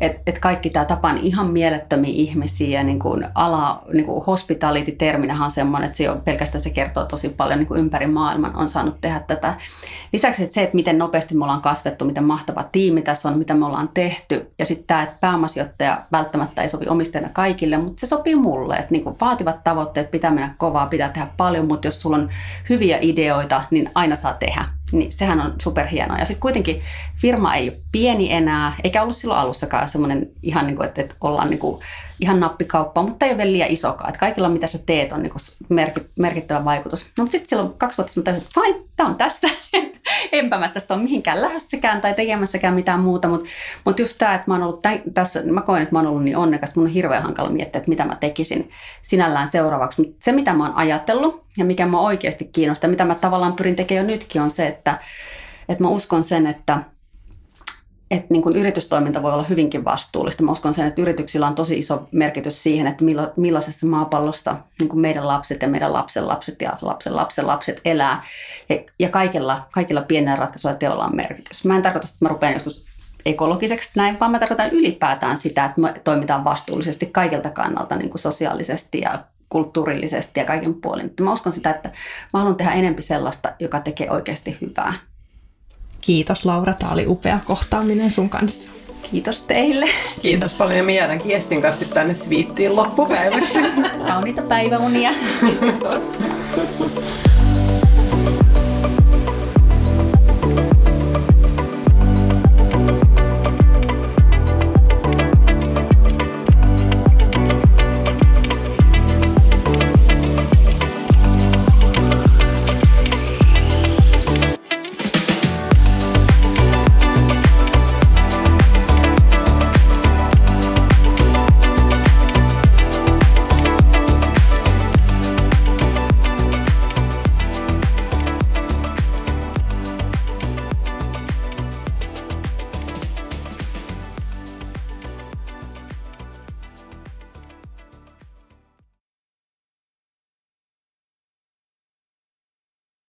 et, 0.00 0.20
et 0.26 0.38
kaikki 0.38 0.70
tämä 0.70 0.84
tapaan 0.84 1.18
ihan 1.18 1.50
mielettömiä 1.50 2.12
ihmisiä, 2.14 2.84
niin 2.84 2.98
kuin 2.98 3.26
ala, 3.34 3.82
niin 3.94 4.06
kuin 4.06 4.24
hospitality-terminähän 4.24 5.44
on 5.44 5.50
semmoinen, 5.50 5.86
että 5.86 5.96
se 5.96 6.10
on 6.10 6.20
pelkästään 6.20 6.62
se 6.62 6.70
kertoo 6.70 7.04
tosi 7.04 7.28
paljon 7.28 7.58
niin 7.58 7.66
kuin 7.66 7.80
ympäri 7.80 8.06
maailman 8.06 8.56
on 8.56 8.68
saanut 8.68 9.00
tehdä 9.00 9.20
tätä. 9.20 9.54
Lisäksi 10.12 10.42
että 10.42 10.54
se, 10.54 10.62
että 10.62 10.76
miten 10.76 10.98
nopeasti 10.98 11.34
me 11.34 11.44
ollaan 11.44 11.62
kasvettu, 11.62 12.04
miten 12.04 12.24
mahtava 12.24 12.62
tiimi 12.72 13.02
tässä 13.02 13.28
on, 13.28 13.38
mitä 13.38 13.54
me 13.54 13.66
ollaan 13.66 13.90
tehty. 13.94 14.52
Ja 14.58 14.66
sitten 14.66 14.86
tämä, 14.86 15.02
että 15.02 15.16
pääomasijoittaja 15.20 16.02
välttämättä 16.12 16.62
ei 16.62 16.68
sovi 16.68 16.86
omistajana 16.88 17.30
kaikille, 17.32 17.78
mutta 17.86 18.00
se 18.00 18.06
sopii 18.06 18.34
mulle. 18.34 18.76
Että 18.76 18.90
niin 18.90 19.04
vaativat 19.20 19.64
tavoitteet 19.64 20.10
pitää 20.10 20.30
mennä 20.30 20.54
kovaa, 20.58 20.86
pitää 20.86 21.08
tehdä 21.08 21.28
paljon, 21.36 21.66
mutta 21.66 21.86
jos 21.86 22.00
sulla 22.00 22.16
on 22.16 22.30
hyviä 22.68 22.98
ideoita, 23.00 23.64
niin 23.70 23.90
aina 23.94 24.16
saa 24.16 24.34
tehdä. 24.34 24.64
Niin 24.92 25.12
sehän 25.12 25.40
on 25.40 25.54
superhienoa. 25.62 26.18
Ja 26.18 26.24
sitten 26.24 26.40
kuitenkin 26.40 26.82
firma 27.14 27.54
ei 27.54 27.68
ole 27.68 27.78
pieni 27.92 28.32
enää, 28.32 28.72
eikä 28.84 29.02
ollut 29.02 29.16
silloin 29.16 29.40
alussakaan 29.40 29.88
semmoinen 29.88 30.30
ihan 30.42 30.66
niin 30.66 30.76
kuin, 30.76 30.88
että, 30.88 31.00
että 31.00 31.14
ollaan 31.20 31.50
niin 31.50 31.58
kuin 31.58 31.80
ihan 32.20 32.40
nappikauppa, 32.40 33.02
mutta 33.02 33.26
ei 33.26 33.30
ole 33.30 33.38
vielä 33.38 33.52
liian 33.52 33.70
isokaan. 33.70 34.10
Että 34.10 34.20
kaikilla, 34.20 34.48
mitä 34.48 34.66
sä 34.66 34.78
teet, 34.86 35.12
on 35.12 35.22
niin 35.22 36.02
merkittävä 36.16 36.64
vaikutus. 36.64 37.04
No, 37.04 37.24
mutta 37.24 37.32
sitten 37.32 37.48
silloin 37.48 37.72
kaksi 37.78 37.98
vuotta 37.98 38.12
sitten 38.12 38.34
että 38.34 38.48
fine, 38.54 38.84
tämä 38.96 39.08
on 39.08 39.16
tässä. 39.16 39.48
Enpä 40.32 40.58
mä 40.58 40.68
tästä 40.68 40.94
ole 40.94 41.02
mihinkään 41.02 41.42
lähdössäkään 41.42 42.00
tai 42.00 42.14
tekemässäkään 42.14 42.74
mitään 42.74 43.00
muuta. 43.00 43.28
Mutta 43.28 43.48
mut 43.84 43.98
just 43.98 44.18
tämä, 44.18 44.34
että 44.34 44.44
mä 44.46 44.54
oon 44.54 44.62
ollut 44.62 44.82
tässä, 45.14 45.42
mä 45.42 45.60
koen, 45.60 45.82
että 45.82 45.94
mä 45.94 45.98
oon 45.98 46.08
ollut 46.08 46.24
niin 46.24 46.36
onnekas, 46.36 46.76
mun 46.76 46.86
on 46.86 46.92
hirveän 46.92 47.22
hankala 47.22 47.50
miettiä, 47.50 47.78
että 47.78 47.88
mitä 47.88 48.04
mä 48.04 48.16
tekisin 48.16 48.70
sinällään 49.02 49.48
seuraavaksi. 49.48 50.02
Mutta 50.02 50.16
se, 50.20 50.32
mitä 50.32 50.52
mä 50.52 50.64
oon 50.64 50.76
ajatellut 50.76 51.44
ja 51.58 51.64
mikä 51.64 51.86
mä 51.86 52.00
oikeasti 52.00 52.50
kiinnostaa, 52.52 52.90
mitä 52.90 53.04
mä 53.04 53.14
tavallaan 53.14 53.52
pyrin 53.52 53.76
tekemään 53.76 54.06
jo 54.06 54.12
nytkin, 54.12 54.42
on 54.42 54.50
se, 54.50 54.66
että, 54.66 54.94
että 55.68 55.84
mä 55.84 55.88
uskon 55.88 56.24
sen, 56.24 56.46
että– 56.46 56.78
että 58.10 58.26
niin 58.30 58.42
kuin 58.42 58.56
yritystoiminta 58.56 59.22
voi 59.22 59.32
olla 59.32 59.42
hyvinkin 59.42 59.84
vastuullista. 59.84 60.42
Mä 60.42 60.50
uskon 60.52 60.74
sen, 60.74 60.86
että 60.86 61.02
yrityksillä 61.02 61.46
on 61.46 61.54
tosi 61.54 61.78
iso 61.78 62.08
merkitys 62.12 62.62
siihen, 62.62 62.86
että 62.86 63.04
milla, 63.04 63.32
millaisessa 63.36 63.86
maapallossa 63.86 64.56
niin 64.80 64.88
kuin 64.88 65.00
meidän 65.00 65.26
lapset 65.26 65.62
ja 65.62 65.68
meidän 65.68 65.92
lapsen 65.92 66.28
lapset 66.28 66.62
ja 66.62 66.78
lapsen 66.82 67.16
lapsen 67.16 67.46
lapset 67.46 67.80
elää. 67.84 68.24
Ja, 68.68 68.76
ja 68.98 69.08
kaikilla, 69.08 69.66
kaikilla 69.72 70.02
pienellä 70.02 70.36
ratkaisuilla 70.36 70.78
teolla 70.78 71.04
on 71.04 71.16
merkitys. 71.16 71.64
Mä 71.64 71.76
en 71.76 71.82
tarkoita, 71.82 72.08
että 72.12 72.24
mä 72.24 72.28
rupean 72.28 72.52
joskus 72.52 72.86
ekologiseksi 73.26 73.90
näin, 73.96 74.20
vaan 74.20 74.30
mä 74.30 74.38
tarkoitan 74.38 74.70
ylipäätään 74.70 75.36
sitä, 75.36 75.64
että 75.64 75.80
me 75.80 75.94
toimitaan 76.04 76.44
vastuullisesti 76.44 77.06
kaikilta 77.06 77.50
kannalta 77.50 77.96
niin 77.96 78.10
kuin 78.10 78.20
sosiaalisesti 78.20 79.00
ja 79.00 79.18
kulttuurillisesti 79.48 80.40
ja 80.40 80.46
kaiken 80.46 80.74
puolin. 80.74 81.14
Mä 81.20 81.32
uskon 81.32 81.52
sitä, 81.52 81.70
että 81.70 81.88
mä 82.32 82.38
haluan 82.38 82.56
tehdä 82.56 82.72
enempi 82.72 83.02
sellaista, 83.02 83.52
joka 83.58 83.80
tekee 83.80 84.10
oikeasti 84.10 84.58
hyvää. 84.60 84.94
Kiitos 86.06 86.44
Laura, 86.44 86.74
tämä 86.74 86.92
oli 86.92 87.06
upea 87.06 87.38
kohtaaminen 87.44 88.12
sun 88.12 88.30
kanssa. 88.30 88.68
Kiitos 89.10 89.40
teille. 89.40 89.86
Kiitos 90.22 90.54
paljon 90.54 90.76
ja 90.76 90.84
me 90.84 90.94
jäädäänkin 90.94 91.36
Estin 91.36 91.62
kanssa 91.62 91.84
tänne 91.94 92.14
sviittiin 92.14 92.76
loppupäiväksi. 92.76 93.58
Kauniita 94.08 94.42
päiväunia. 94.42 95.10
Kiitos. 95.40 96.02